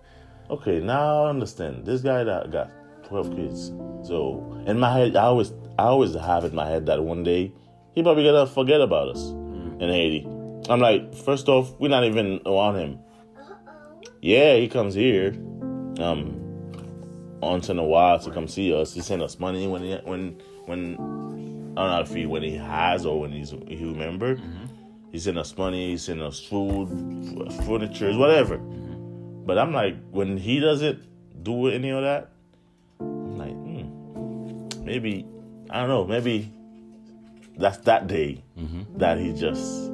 okay 0.50 0.80
now 0.80 1.24
i 1.24 1.30
understand 1.30 1.84
this 1.84 2.00
guy 2.00 2.24
that 2.24 2.50
got 2.50 2.70
12 3.08 3.36
kids 3.36 3.66
so 4.06 4.62
in 4.66 4.78
my 4.78 4.92
head 4.92 5.16
i 5.16 5.22
always 5.22 5.52
I 5.78 5.84
always 5.84 6.14
have 6.14 6.44
in 6.44 6.54
my 6.54 6.66
head 6.66 6.86
that 6.86 7.04
one 7.04 7.22
day 7.22 7.52
he 7.94 8.02
probably 8.02 8.24
gonna 8.24 8.46
forget 8.46 8.80
about 8.80 9.10
us 9.10 9.20
mm. 9.26 9.80
in 9.80 9.88
Haiti. 9.88 10.26
I'm 10.68 10.80
like, 10.80 11.14
first 11.14 11.48
off, 11.48 11.72
we're 11.78 11.88
not 11.88 12.04
even 12.04 12.40
around 12.44 12.76
him. 12.76 12.98
Yeah, 14.20 14.56
he 14.56 14.66
comes 14.66 14.94
here, 14.94 15.28
um, 16.00 16.34
once 17.40 17.68
in 17.68 17.78
a 17.78 17.84
while 17.84 18.18
to 18.18 18.30
come 18.32 18.48
see 18.48 18.74
us. 18.74 18.92
He 18.92 19.00
send 19.00 19.22
us 19.22 19.38
money 19.38 19.68
when 19.68 19.82
he, 19.82 19.94
when 20.04 20.42
when 20.66 20.96
I 21.78 21.82
don't 21.82 21.90
know 21.92 22.00
if 22.00 22.12
he 22.12 22.26
when 22.26 22.42
he 22.42 22.56
has 22.56 23.06
or 23.06 23.20
when 23.20 23.30
he's 23.30 23.50
he 23.50 23.84
remember. 23.84 24.34
Mm-hmm. 24.34 24.64
He 25.12 25.20
send 25.20 25.38
us 25.38 25.56
money. 25.56 25.90
He 25.92 25.96
send 25.96 26.20
us 26.20 26.40
food, 26.40 26.88
furniture, 27.64 28.12
whatever. 28.18 28.58
Mm-hmm. 28.58 29.46
But 29.46 29.58
I'm 29.58 29.72
like, 29.72 29.94
when 30.10 30.36
he 30.36 30.58
doesn't 30.58 31.04
do 31.44 31.68
any 31.68 31.90
of 31.90 32.02
that, 32.02 32.30
I'm 32.98 33.38
like, 33.38 33.52
hmm, 33.52 34.84
maybe 34.84 35.24
I 35.70 35.78
don't 35.78 35.88
know, 35.88 36.04
maybe 36.04 36.52
that's 37.56 37.78
that 37.78 38.08
day 38.08 38.42
mm-hmm. 38.58 38.98
that 38.98 39.18
he 39.18 39.32
just 39.32 39.92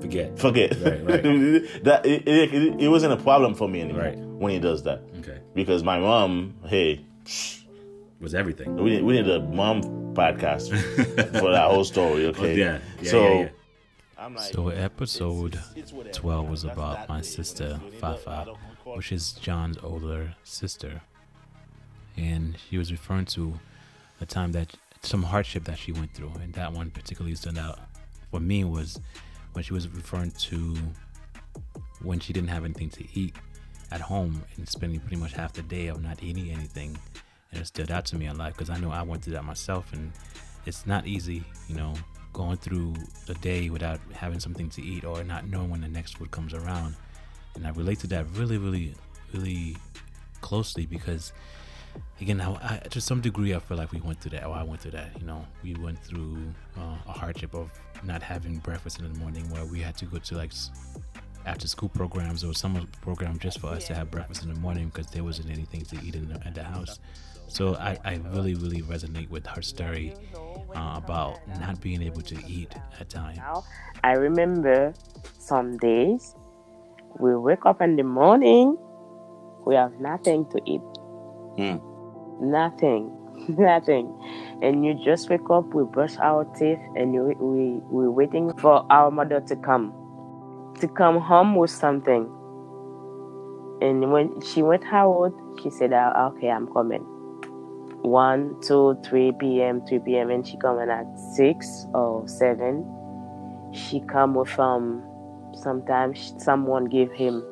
forget. 0.00 0.36
Forget. 0.36 0.72
Right, 0.80 1.04
right. 1.06 1.22
that 1.84 2.04
it, 2.04 2.26
it, 2.26 2.80
it, 2.80 2.88
wasn't 2.88 3.12
a 3.12 3.22
problem 3.22 3.54
for 3.54 3.68
me 3.68 3.82
anymore 3.82 4.02
right. 4.02 4.18
when 4.18 4.50
he 4.50 4.58
does 4.58 4.82
that. 4.82 5.02
Okay. 5.20 5.38
Because 5.54 5.84
my 5.84 6.00
mom, 6.00 6.54
hey, 6.66 7.04
was 8.18 8.34
everything. 8.34 8.74
We 8.74 9.00
we 9.00 9.12
need 9.12 9.28
a 9.28 9.40
mom 9.40 10.03
podcast 10.14 10.70
for 11.40 11.50
that 11.50 11.70
whole 11.70 11.84
story. 11.84 12.26
Oh, 12.26 12.30
okay. 12.30 12.52
Oh, 12.52 12.56
yeah. 12.56 12.78
yeah. 13.00 13.10
So. 13.10 13.28
Yeah, 13.28 13.40
yeah. 13.40 13.48
So 14.38 14.68
episode 14.68 15.58
it's, 15.76 15.92
it's 15.92 16.16
12 16.16 16.48
was 16.48 16.64
about 16.64 17.08
my 17.10 17.20
sister 17.20 17.78
Fafa, 18.00 18.54
which 18.84 19.12
is 19.12 19.32
John's 19.32 19.76
older 19.82 20.34
sister, 20.44 21.02
and 22.16 22.56
she 22.70 22.78
was 22.78 22.90
referring 22.90 23.26
to 23.26 23.58
a 24.22 24.26
time 24.26 24.52
that 24.52 24.72
some 25.02 25.24
hardship 25.24 25.64
that 25.64 25.78
she 25.78 25.92
went 25.92 26.14
through, 26.14 26.32
and 26.42 26.54
that 26.54 26.72
one 26.72 26.90
particularly 26.90 27.34
stood 27.34 27.58
out 27.58 27.80
for 28.30 28.40
me 28.40 28.64
was 28.64 28.98
when 29.52 29.62
she 29.62 29.74
was 29.74 29.88
referring 29.88 30.30
to 30.32 30.74
when 32.02 32.18
she 32.18 32.32
didn't 32.32 32.48
have 32.48 32.64
anything 32.64 32.90
to 32.90 33.04
eat 33.14 33.34
at 33.92 34.00
home 34.00 34.42
and 34.56 34.68
spending 34.68 35.00
pretty 35.00 35.16
much 35.16 35.32
half 35.32 35.52
the 35.52 35.62
day 35.62 35.86
of 35.88 36.02
not 36.02 36.22
eating 36.22 36.50
anything, 36.50 36.96
and 37.54 37.62
it 37.62 37.66
stood 37.66 37.90
out 37.90 38.04
to 38.06 38.16
me 38.16 38.26
a 38.26 38.34
lot 38.34 38.52
because 38.52 38.68
I 38.68 38.78
know 38.78 38.90
I 38.90 39.02
went 39.02 39.22
through 39.22 39.34
that 39.34 39.44
myself, 39.44 39.92
and 39.92 40.12
it's 40.66 40.86
not 40.86 41.06
easy, 41.06 41.44
you 41.68 41.76
know, 41.76 41.94
going 42.32 42.56
through 42.56 42.94
a 43.28 43.34
day 43.34 43.70
without 43.70 44.00
having 44.12 44.40
something 44.40 44.68
to 44.70 44.82
eat 44.82 45.04
or 45.04 45.22
not 45.24 45.48
knowing 45.48 45.70
when 45.70 45.80
the 45.80 45.88
next 45.88 46.18
food 46.18 46.30
comes 46.30 46.52
around, 46.52 46.96
and 47.54 47.66
I 47.66 47.70
relate 47.70 48.00
to 48.00 48.06
that 48.08 48.26
really, 48.34 48.58
really, 48.58 48.94
really 49.32 49.76
closely 50.40 50.84
because 50.84 51.32
again, 52.20 52.40
I, 52.40 52.52
I, 52.52 52.88
to 52.88 53.00
some 53.00 53.20
degree, 53.20 53.54
I 53.54 53.58
feel 53.60 53.76
like 53.76 53.92
we 53.92 54.00
went 54.00 54.20
through 54.20 54.32
that, 54.32 54.44
or 54.44 54.54
I 54.54 54.62
went 54.62 54.80
through 54.80 54.92
that. 54.92 55.18
You 55.18 55.26
know, 55.26 55.46
we 55.62 55.74
went 55.74 55.98
through 56.04 56.36
uh, 56.76 56.96
a 57.06 57.12
hardship 57.12 57.54
of 57.54 57.70
not 58.02 58.22
having 58.22 58.58
breakfast 58.58 58.98
in 58.98 59.12
the 59.12 59.18
morning, 59.18 59.48
where 59.50 59.64
we 59.64 59.80
had 59.80 59.96
to 59.98 60.06
go 60.06 60.18
to 60.18 60.36
like 60.36 60.52
after 61.46 61.68
school 61.68 61.90
programs 61.90 62.42
or 62.42 62.54
summer 62.54 62.80
program 63.02 63.38
just 63.38 63.60
for 63.60 63.68
us 63.68 63.86
to 63.86 63.94
have 63.94 64.10
breakfast 64.10 64.42
in 64.42 64.52
the 64.52 64.58
morning 64.60 64.86
because 64.86 65.06
there 65.08 65.22
wasn't 65.22 65.50
anything 65.50 65.82
to 65.82 65.96
eat 66.02 66.14
in 66.14 66.28
the, 66.28 66.40
in 66.46 66.54
the 66.54 66.62
house. 66.62 66.98
So 67.48 67.74
I, 67.76 67.98
I 68.04 68.20
really, 68.32 68.54
really 68.54 68.82
resonate 68.82 69.30
with 69.30 69.46
her 69.46 69.62
story 69.62 70.14
uh, 70.74 70.94
about 70.96 71.38
not 71.60 71.80
being 71.80 72.02
able 72.02 72.22
to 72.22 72.36
eat 72.46 72.74
at 73.00 73.08
times. 73.08 73.38
I 74.02 74.12
remember 74.12 74.92
some 75.38 75.76
days 75.78 76.34
we 77.18 77.36
wake 77.36 77.64
up 77.64 77.80
in 77.80 77.96
the 77.96 78.02
morning 78.02 78.76
we 79.66 79.74
have 79.76 79.98
nothing 79.98 80.46
to 80.50 80.60
eat. 80.66 80.82
Hmm. 81.56 81.78
Nothing, 82.50 83.10
nothing. 83.48 84.12
And 84.62 84.84
you 84.84 84.94
just 85.04 85.30
wake 85.30 85.48
up, 85.50 85.72
we 85.74 85.84
brush 85.84 86.16
our 86.18 86.44
teeth, 86.56 86.78
and 86.96 87.14
you, 87.14 87.34
we 87.40 87.80
we're 87.88 88.10
waiting 88.10 88.52
for 88.58 88.84
our 88.90 89.10
mother 89.10 89.40
to 89.40 89.56
come, 89.56 89.92
to 90.80 90.88
come 90.88 91.20
home 91.20 91.56
with 91.56 91.70
something. 91.70 92.28
And 93.80 94.12
when 94.12 94.40
she 94.40 94.62
went 94.62 94.84
out, 94.92 95.32
she 95.62 95.70
said, 95.70 95.92
"Ah, 95.92 96.28
"Okay, 96.28 96.50
I'm 96.50 96.66
coming." 96.72 97.04
One, 98.04 98.60
two, 98.60 98.98
three 99.02 99.32
p.m., 99.32 99.80
three 99.86 99.98
p.m., 99.98 100.28
and 100.30 100.46
she 100.46 100.58
coming 100.58 100.90
at 100.90 101.06
six 101.34 101.86
or 101.94 102.28
seven. 102.28 102.84
She 103.72 104.00
come 104.00 104.34
with 104.34 104.58
um. 104.58 105.02
Sometimes 105.56 106.34
someone 106.38 106.86
give 106.86 107.10
him, 107.12 107.42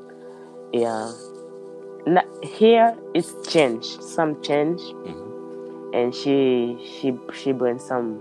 yeah. 0.73 1.11
Here 2.43 2.95
it's 3.15 3.33
change, 3.49 3.87
some 4.01 4.43
change, 4.43 4.81
and 5.95 6.15
she 6.15 6.77
she 6.85 7.17
she 7.33 7.53
bring 7.53 7.79
some 7.79 8.21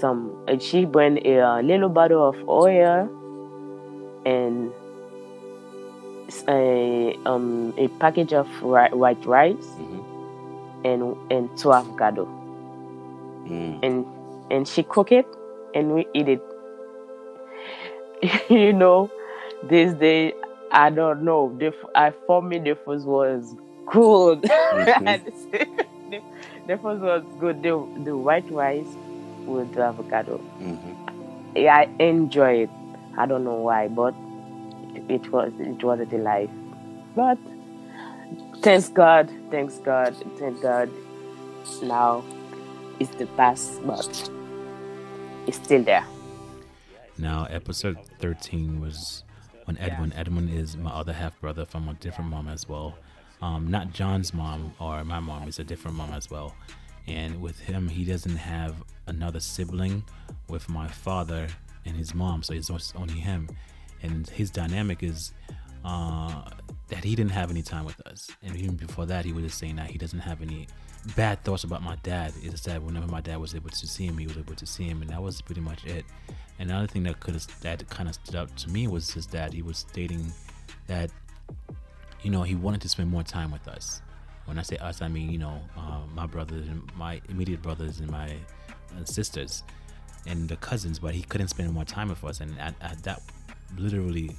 some 0.00 0.42
and 0.48 0.62
she 0.62 0.86
bring 0.86 1.24
a 1.26 1.60
little 1.62 1.90
bottle 1.90 2.26
of 2.26 2.36
oil 2.48 3.08
and 4.24 4.72
a 6.48 7.14
um 7.26 7.74
a 7.76 7.88
package 8.00 8.32
of 8.32 8.48
white 8.62 9.24
rice 9.26 9.68
and 10.84 11.16
and 11.30 11.50
two 11.56 11.72
avocado. 11.72 12.28
Mm. 13.46 13.78
and 13.82 14.06
and 14.50 14.68
she 14.68 14.82
cook 14.82 15.12
it 15.12 15.26
and 15.74 15.94
we 15.94 16.06
eat 16.14 16.28
it. 16.28 16.42
You 18.48 18.72
know 18.72 19.10
this 19.62 19.94
day 19.94 20.34
i 20.72 20.90
don't 20.90 21.22
know. 21.24 21.54
The 21.58 21.74
I, 21.94 22.12
for 22.26 22.42
me 22.42 22.58
the 22.58 22.74
food 22.76 23.04
was 23.04 23.54
good. 23.86 24.44
The, 26.10 26.20
the 26.66 26.78
food 26.78 27.00
was 27.02 27.24
good. 27.38 27.62
The, 27.62 27.86
the 28.04 28.16
white 28.16 28.50
rice 28.50 28.96
with 29.44 29.72
the 29.74 29.82
avocado. 29.82 30.40
Mhm. 30.60 30.96
yeah, 31.56 31.76
i 31.76 31.88
enjoy 32.02 32.52
it. 32.64 32.70
I 33.16 33.26
don't 33.26 33.44
know 33.44 33.56
why 33.56 33.88
but 33.88 34.14
it 35.08 35.30
was 35.32 35.52
it 35.58 35.82
was 35.84 36.00
a 36.00 36.06
delight. 36.06 36.50
But 37.14 37.38
thanks 38.62 38.88
god 38.88 39.30
thanks 39.50 39.78
god 39.78 40.14
thank 40.38 40.60
god 40.60 40.90
now 41.82 42.24
it's 43.00 43.14
the 43.16 43.26
past 43.28 43.80
but 43.86 44.30
it's 45.46 45.58
still 45.58 45.82
there 45.84 46.06
Now, 47.18 47.46
episode 47.50 47.98
13 48.20 48.80
was 48.80 49.24
when 49.66 49.78
Edwin. 49.78 50.12
Edwin 50.14 50.48
is 50.48 50.76
my 50.76 50.90
other 50.90 51.12
half 51.12 51.38
brother 51.40 51.66
from 51.66 51.88
a 51.88 51.94
different 51.94 52.30
mom 52.30 52.48
as 52.48 52.68
well. 52.68 52.98
Um, 53.42 53.70
not 53.70 53.92
John's 53.92 54.34
mom 54.34 54.74
or 54.80 55.04
my 55.04 55.20
mom, 55.20 55.48
it's 55.48 55.58
a 55.58 55.64
different 55.64 55.96
mom 55.96 56.12
as 56.12 56.30
well. 56.30 56.56
And 57.06 57.40
with 57.40 57.60
him, 57.60 57.88
he 57.88 58.04
doesn't 58.04 58.36
have 58.36 58.82
another 59.06 59.40
sibling 59.40 60.04
with 60.48 60.68
my 60.68 60.88
father 60.88 61.48
and 61.84 61.96
his 61.96 62.14
mom, 62.14 62.42
so 62.42 62.54
it's 62.54 62.70
only 62.96 63.20
him. 63.20 63.50
And 64.02 64.28
his 64.28 64.50
dynamic 64.50 65.02
is 65.02 65.32
uh, 65.84 66.42
that 66.88 67.04
he 67.04 67.14
didn't 67.14 67.32
have 67.32 67.50
any 67.50 67.62
time 67.62 67.84
with 67.84 68.00
us. 68.06 68.30
And 68.42 68.56
even 68.56 68.76
before 68.76 69.06
that, 69.06 69.24
he 69.24 69.32
was 69.32 69.44
just 69.44 69.58
saying 69.58 69.76
that 69.76 69.90
he 69.90 69.98
doesn't 69.98 70.20
have 70.20 70.42
any 70.42 70.66
bad 71.16 71.42
thoughts 71.44 71.64
about 71.64 71.82
my 71.82 71.96
dad. 72.02 72.32
It's 72.42 72.62
that 72.62 72.82
whenever 72.82 73.06
my 73.06 73.20
dad 73.20 73.38
was 73.38 73.54
able 73.54 73.70
to 73.70 73.86
see 73.86 74.06
him, 74.06 74.18
he 74.18 74.26
was 74.26 74.36
able 74.36 74.54
to 74.54 74.66
see 74.66 74.84
him, 74.84 75.00
and 75.02 75.10
that 75.10 75.22
was 75.22 75.40
pretty 75.40 75.60
much 75.60 75.84
it. 75.86 76.04
And 76.58 76.70
another 76.70 76.86
thing 76.86 77.04
that 77.04 77.20
could 77.20 77.34
that 77.62 77.88
kind 77.88 78.08
of 78.08 78.14
stood 78.16 78.36
out 78.36 78.56
to 78.58 78.70
me 78.70 78.86
was 78.86 79.14
just 79.14 79.30
that 79.30 79.52
he 79.52 79.62
was 79.62 79.78
stating 79.78 80.32
that 80.86 81.10
you 82.22 82.30
know 82.30 82.42
he 82.42 82.54
wanted 82.54 82.82
to 82.82 82.88
spend 82.88 83.10
more 83.10 83.22
time 83.22 83.50
with 83.50 83.66
us. 83.66 84.02
When 84.44 84.58
I 84.58 84.62
say 84.62 84.76
us, 84.76 85.00
I 85.00 85.08
mean 85.08 85.30
you 85.30 85.38
know 85.38 85.60
uh, 85.76 86.00
my 86.14 86.26
brothers 86.26 86.68
and 86.68 86.82
my 86.96 87.20
immediate 87.28 87.62
brothers 87.62 88.00
and 88.00 88.10
my 88.10 88.30
uh, 88.30 89.04
sisters 89.04 89.62
and 90.26 90.48
the 90.48 90.56
cousins, 90.56 90.98
but 90.98 91.14
he 91.14 91.22
couldn't 91.22 91.48
spend 91.48 91.72
more 91.72 91.84
time 91.84 92.10
with 92.10 92.22
us, 92.24 92.40
and 92.40 92.54
that 92.56 93.22
literally 93.78 94.36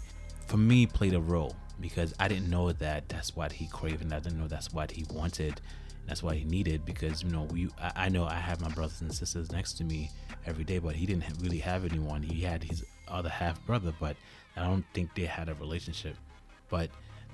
for 0.47 0.57
me 0.57 0.85
played 0.85 1.13
a 1.13 1.21
role 1.21 1.55
because 1.79 2.13
I 2.19 2.27
didn't 2.27 2.49
know 2.49 2.71
that 2.71 3.09
that's 3.09 3.35
what 3.35 3.51
he 3.51 3.67
craved 3.67 4.03
and 4.03 4.13
I 4.13 4.19
didn't 4.19 4.39
know 4.39 4.47
that's 4.47 4.71
what 4.71 4.91
he 4.91 5.05
wanted 5.11 5.59
that's 6.07 6.23
what 6.23 6.35
he 6.35 6.43
needed 6.43 6.85
because 6.85 7.23
you 7.23 7.29
know 7.29 7.43
we 7.51 7.69
I, 7.79 7.91
I 8.05 8.09
know 8.09 8.25
I 8.25 8.35
have 8.35 8.61
my 8.61 8.69
brothers 8.69 9.01
and 9.01 9.13
sisters 9.13 9.51
next 9.51 9.73
to 9.73 9.83
me 9.83 10.09
every 10.45 10.63
day 10.63 10.79
but 10.79 10.95
he 10.95 11.05
didn't 11.05 11.23
really 11.39 11.59
have 11.59 11.85
anyone. 11.85 12.21
He 12.21 12.41
had 12.41 12.63
his 12.63 12.83
other 13.07 13.29
half 13.29 13.63
brother 13.65 13.93
but 13.99 14.15
I 14.55 14.65
don't 14.65 14.85
think 14.93 15.13
they 15.15 15.25
had 15.25 15.49
a 15.49 15.55
relationship. 15.55 16.15
But 16.69 16.89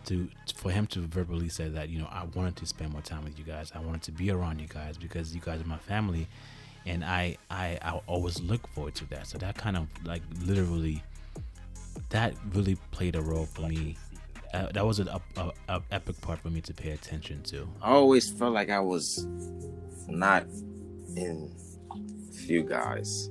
to 0.05 0.29
for 0.55 0.71
him 0.71 0.87
to 0.87 1.01
verbally 1.01 1.49
say 1.49 1.67
that 1.69 1.89
you 1.89 1.99
know 1.99 2.07
I 2.11 2.23
wanted 2.35 2.55
to 2.57 2.65
spend 2.65 2.91
more 2.91 3.01
time 3.01 3.23
with 3.23 3.37
you 3.37 3.43
guys 3.43 3.71
I 3.75 3.79
wanted 3.79 4.03
to 4.03 4.11
be 4.11 4.31
around 4.31 4.59
you 4.59 4.67
guys 4.67 4.97
because 4.97 5.35
you 5.35 5.41
guys 5.41 5.59
are 5.61 5.67
my 5.67 5.77
family 5.77 6.27
and 6.85 7.03
I 7.03 7.37
I, 7.49 7.77
I 7.81 7.99
always 8.07 8.39
look 8.41 8.67
forward 8.69 8.95
to 8.95 9.05
that. 9.09 9.27
So 9.27 9.37
that 9.39 9.57
kind 9.57 9.77
of 9.77 9.87
like 10.05 10.21
literally 10.45 11.03
that 12.09 12.33
really 12.53 12.75
played 12.91 13.15
a 13.15 13.21
role 13.21 13.45
for 13.45 13.67
me. 13.67 13.97
Uh, 14.53 14.71
that 14.71 14.85
was 14.85 14.99
an 14.99 15.09
up, 15.09 15.23
a, 15.35 15.51
a 15.67 15.81
epic 15.91 16.19
part 16.21 16.39
for 16.39 16.49
me 16.49 16.61
to 16.61 16.73
pay 16.73 16.91
attention 16.91 17.43
to. 17.43 17.67
I 17.81 17.91
always 17.91 18.29
felt 18.29 18.53
like 18.53 18.69
I 18.69 18.79
was 18.79 19.27
not 20.07 20.45
in 21.15 21.53
few 22.31 22.63
guys. 22.63 23.29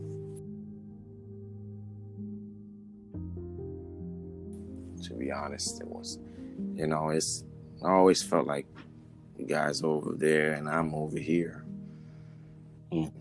To 5.07 5.15
be 5.15 5.31
honest, 5.31 5.81
it 5.81 5.87
was, 5.87 6.19
you 6.75 6.87
know, 6.87 7.11
it's. 7.11 7.45
I 7.85 7.91
always 7.91 8.23
felt 8.23 8.47
like 8.47 8.67
guys 9.47 9.83
over 9.83 10.15
there 10.17 10.55
and 10.55 10.69
I'm 10.69 10.95
over 10.95 11.19
here. 11.19 11.65
Mm. 12.93 13.13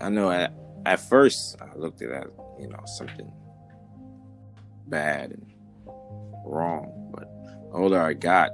I 0.00 0.08
know 0.08 0.30
at, 0.30 0.52
at 0.88 1.00
first 1.00 1.56
I 1.60 1.76
looked 1.76 2.00
at 2.00 2.10
it, 2.10 2.32
you 2.58 2.68
know, 2.68 2.80
something 2.86 3.30
bad 4.86 5.32
and 5.32 5.52
wrong, 6.46 7.12
but 7.14 7.28
older 7.72 8.00
I 8.00 8.14
got, 8.14 8.50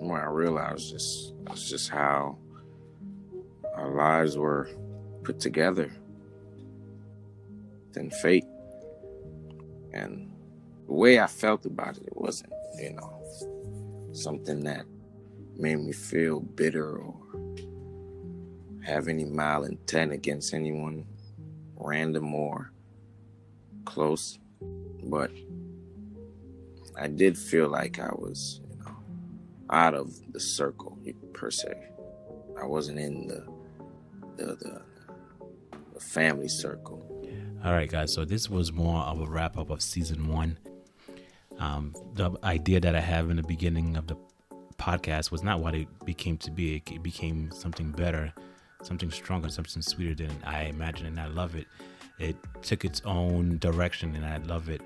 more 0.00 0.20
I 0.20 0.30
realized 0.30 0.90
just 0.90 1.34
that's 1.44 1.68
just 1.68 1.90
how 1.90 2.38
our 3.74 3.90
lives 3.90 4.38
were 4.38 4.70
put 5.24 5.38
together. 5.40 5.92
Then 7.92 8.10
fate. 8.10 8.46
And 9.92 10.32
the 10.86 10.94
way 10.94 11.20
I 11.20 11.26
felt 11.26 11.66
about 11.66 11.98
it, 11.98 12.04
it 12.06 12.16
wasn't, 12.16 12.52
you 12.80 12.94
know, 12.94 14.10
something 14.12 14.64
that 14.64 14.86
made 15.56 15.76
me 15.76 15.92
feel 15.92 16.40
bitter 16.40 16.96
or 16.96 17.14
have 18.82 19.08
any 19.08 19.24
malintent 19.24 20.12
against 20.12 20.54
anyone, 20.54 21.04
random 21.84 22.34
or 22.34 22.72
close. 23.84 24.38
But 25.04 25.30
I 26.98 27.08
did 27.08 27.36
feel 27.36 27.68
like 27.68 27.98
I 27.98 28.10
was, 28.12 28.60
you 28.70 28.78
know, 28.78 28.96
out 29.70 29.94
of 29.94 30.14
the 30.32 30.40
circle 30.40 30.98
per 31.32 31.50
se. 31.50 31.74
I 32.60 32.64
wasn't 32.64 32.98
in 32.98 33.28
the 33.28 33.46
the 34.36 34.56
the, 34.56 34.82
the 35.92 36.00
family 36.00 36.48
circle. 36.48 37.00
All 37.64 37.72
right, 37.72 37.88
guys. 37.88 38.12
So 38.12 38.24
this 38.24 38.50
was 38.50 38.72
more 38.72 39.02
of 39.02 39.20
a 39.20 39.26
wrap 39.26 39.56
up 39.56 39.70
of 39.70 39.80
season 39.82 40.28
one. 40.28 40.58
Um, 41.58 41.94
the 42.14 42.32
idea 42.42 42.80
that 42.80 42.94
I 42.94 43.00
have 43.00 43.30
in 43.30 43.36
the 43.36 43.42
beginning 43.42 43.96
of 43.96 44.06
the 44.06 44.16
podcast 44.76 45.30
was 45.30 45.42
not 45.42 45.60
what 45.60 45.74
it 45.74 45.88
became 46.04 46.36
to 46.38 46.50
be. 46.50 46.76
It 46.76 47.02
became 47.02 47.50
something 47.52 47.90
better, 47.90 48.32
something 48.84 49.10
stronger, 49.10 49.48
something 49.48 49.82
sweeter 49.82 50.14
than 50.14 50.36
I 50.44 50.64
imagined, 50.64 51.08
and 51.08 51.20
I 51.20 51.26
love 51.26 51.54
it. 51.56 51.66
It 52.18 52.36
took 52.62 52.84
its 52.84 53.02
own 53.04 53.58
direction, 53.58 54.14
and 54.14 54.24
I 54.24 54.38
love 54.38 54.68
it. 54.68 54.80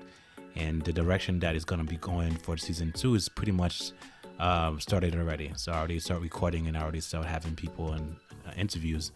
And 0.55 0.81
the 0.81 0.91
direction 0.91 1.39
that 1.39 1.55
is 1.55 1.63
going 1.63 1.79
to 1.79 1.87
be 1.87 1.97
going 1.97 2.35
for 2.35 2.57
season 2.57 2.91
two 2.91 3.15
is 3.15 3.29
pretty 3.29 3.51
much 3.51 3.91
um, 4.39 4.79
started 4.79 5.15
already. 5.15 5.51
So 5.55 5.71
I 5.71 5.77
already 5.77 5.99
start 5.99 6.21
recording, 6.21 6.67
and 6.67 6.77
I 6.77 6.81
already 6.81 7.01
start 7.01 7.25
having 7.25 7.55
people 7.55 7.93
and 7.93 8.15
uh, 8.47 8.51
interviews, 8.57 9.11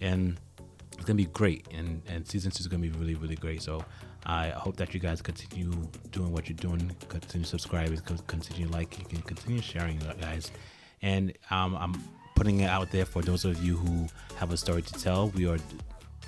and 0.00 0.36
it's 0.92 1.04
gonna 1.04 1.16
be 1.16 1.26
great. 1.26 1.66
And 1.72 2.02
and 2.08 2.26
season 2.26 2.50
two 2.50 2.60
is 2.60 2.68
gonna 2.68 2.82
be 2.82 2.90
really 2.90 3.14
really 3.14 3.36
great. 3.36 3.62
So 3.62 3.84
I 4.26 4.48
hope 4.50 4.76
that 4.76 4.94
you 4.94 5.00
guys 5.00 5.22
continue 5.22 5.70
doing 6.10 6.32
what 6.32 6.48
you're 6.48 6.56
doing, 6.56 6.94
continue 7.08 7.46
subscribing, 7.46 7.98
continue 8.26 8.68
liking, 8.68 9.06
and 9.10 9.24
continue 9.24 9.60
sharing, 9.60 9.98
guys. 10.20 10.50
And 11.02 11.32
um, 11.50 11.76
I'm 11.76 11.94
putting 12.34 12.60
it 12.60 12.70
out 12.70 12.90
there 12.90 13.04
for 13.04 13.22
those 13.22 13.44
of 13.44 13.62
you 13.64 13.76
who 13.76 14.06
have 14.36 14.52
a 14.52 14.56
story 14.56 14.82
to 14.82 14.94
tell. 14.94 15.28
We 15.30 15.46
are 15.46 15.58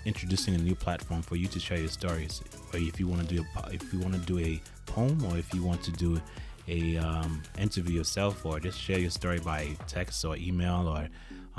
introducing 0.05 0.55
a 0.55 0.59
new 0.59 0.75
platform 0.75 1.23
for 1.23 1.37
you 1.37 1.49
to 1.49 1.59
share 1.59 1.79
your 1.79 1.89
stories. 1.89 2.43
Or 2.73 2.79
if 2.79 3.01
you 3.01 3.09
want 3.09 3.29
to 3.29 3.35
do 3.35 3.45
a, 3.57 3.69
if 3.73 3.93
you 3.93 4.01
want 4.01 4.15
to 4.15 4.21
do 4.21 4.39
a 4.39 4.61
poem, 4.87 5.25
or 5.25 5.37
if 5.37 5.53
you 5.53 5.63
want 5.63 5.83
to 5.83 5.93
do 5.93 6.21
a 6.69 6.97
um, 6.97 7.43
interview 7.59 7.97
yourself, 7.97 8.45
or 8.47 8.61
just 8.61 8.81
share 8.81 8.99
your 8.99 9.11
story 9.11 9.41
by 9.41 9.77
text 9.87 10.25
or 10.25 10.37
email, 10.37 10.89
or 10.89 11.09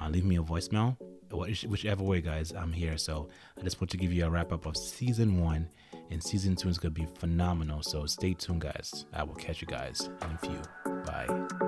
uh, 0.02 0.10
leave 0.10 0.26
me 0.26 0.38
a 0.38 0.42
voicemail. 0.42 0.98
Whichever 1.30 2.04
way, 2.04 2.22
guys, 2.22 2.54
I'm 2.54 2.72
here. 2.72 2.98
So 2.98 3.28
I 3.60 3.62
just 3.62 3.82
want 3.82 3.90
to 3.92 3.98
give 3.98 4.14
you 4.14 4.26
a 4.26 4.30
wrap 4.30 4.54
up 4.54 4.66
of 4.66 4.78
season 4.78 5.42
one 5.42 5.68
And 6.10 6.24
season 6.24 6.56
two 6.56 6.70
is 6.70 6.78
going 6.78 6.94
to 6.94 7.02
be 7.02 7.08
phenomenal. 7.20 7.84
So 7.84 8.06
stay 8.06 8.34
tuned, 8.34 8.62
guys. 8.62 9.06
I 9.14 9.24
will 9.24 9.36
catch 9.36 9.62
you 9.62 9.68
guys 9.68 10.10
in 10.22 10.32
a 10.32 10.38
few. 10.38 10.62
Bye. 11.06 11.67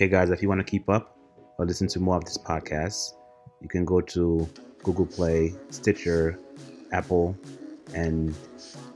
Okay, 0.00 0.08
guys, 0.08 0.30
if 0.30 0.40
you 0.40 0.48
want 0.48 0.58
to 0.58 0.64
keep 0.64 0.88
up 0.88 1.14
or 1.58 1.66
listen 1.66 1.86
to 1.88 2.00
more 2.00 2.16
of 2.16 2.24
this 2.24 2.38
podcast, 2.38 3.12
you 3.60 3.68
can 3.68 3.84
go 3.84 4.00
to 4.00 4.48
Google 4.82 5.04
Play, 5.04 5.52
Stitcher, 5.68 6.38
Apple, 6.90 7.36
and 7.94 8.34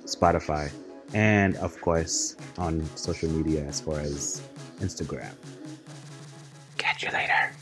Spotify, 0.07 0.73
and 1.13 1.57
of 1.57 1.79
course 1.83 2.37
on 2.57 2.83
social 2.97 3.29
media 3.29 3.67
as 3.67 3.83
far 3.83 4.01
as 4.01 4.41
Instagram. 4.81 5.35
Catch 6.79 7.03
you 7.03 7.11
later. 7.11 7.53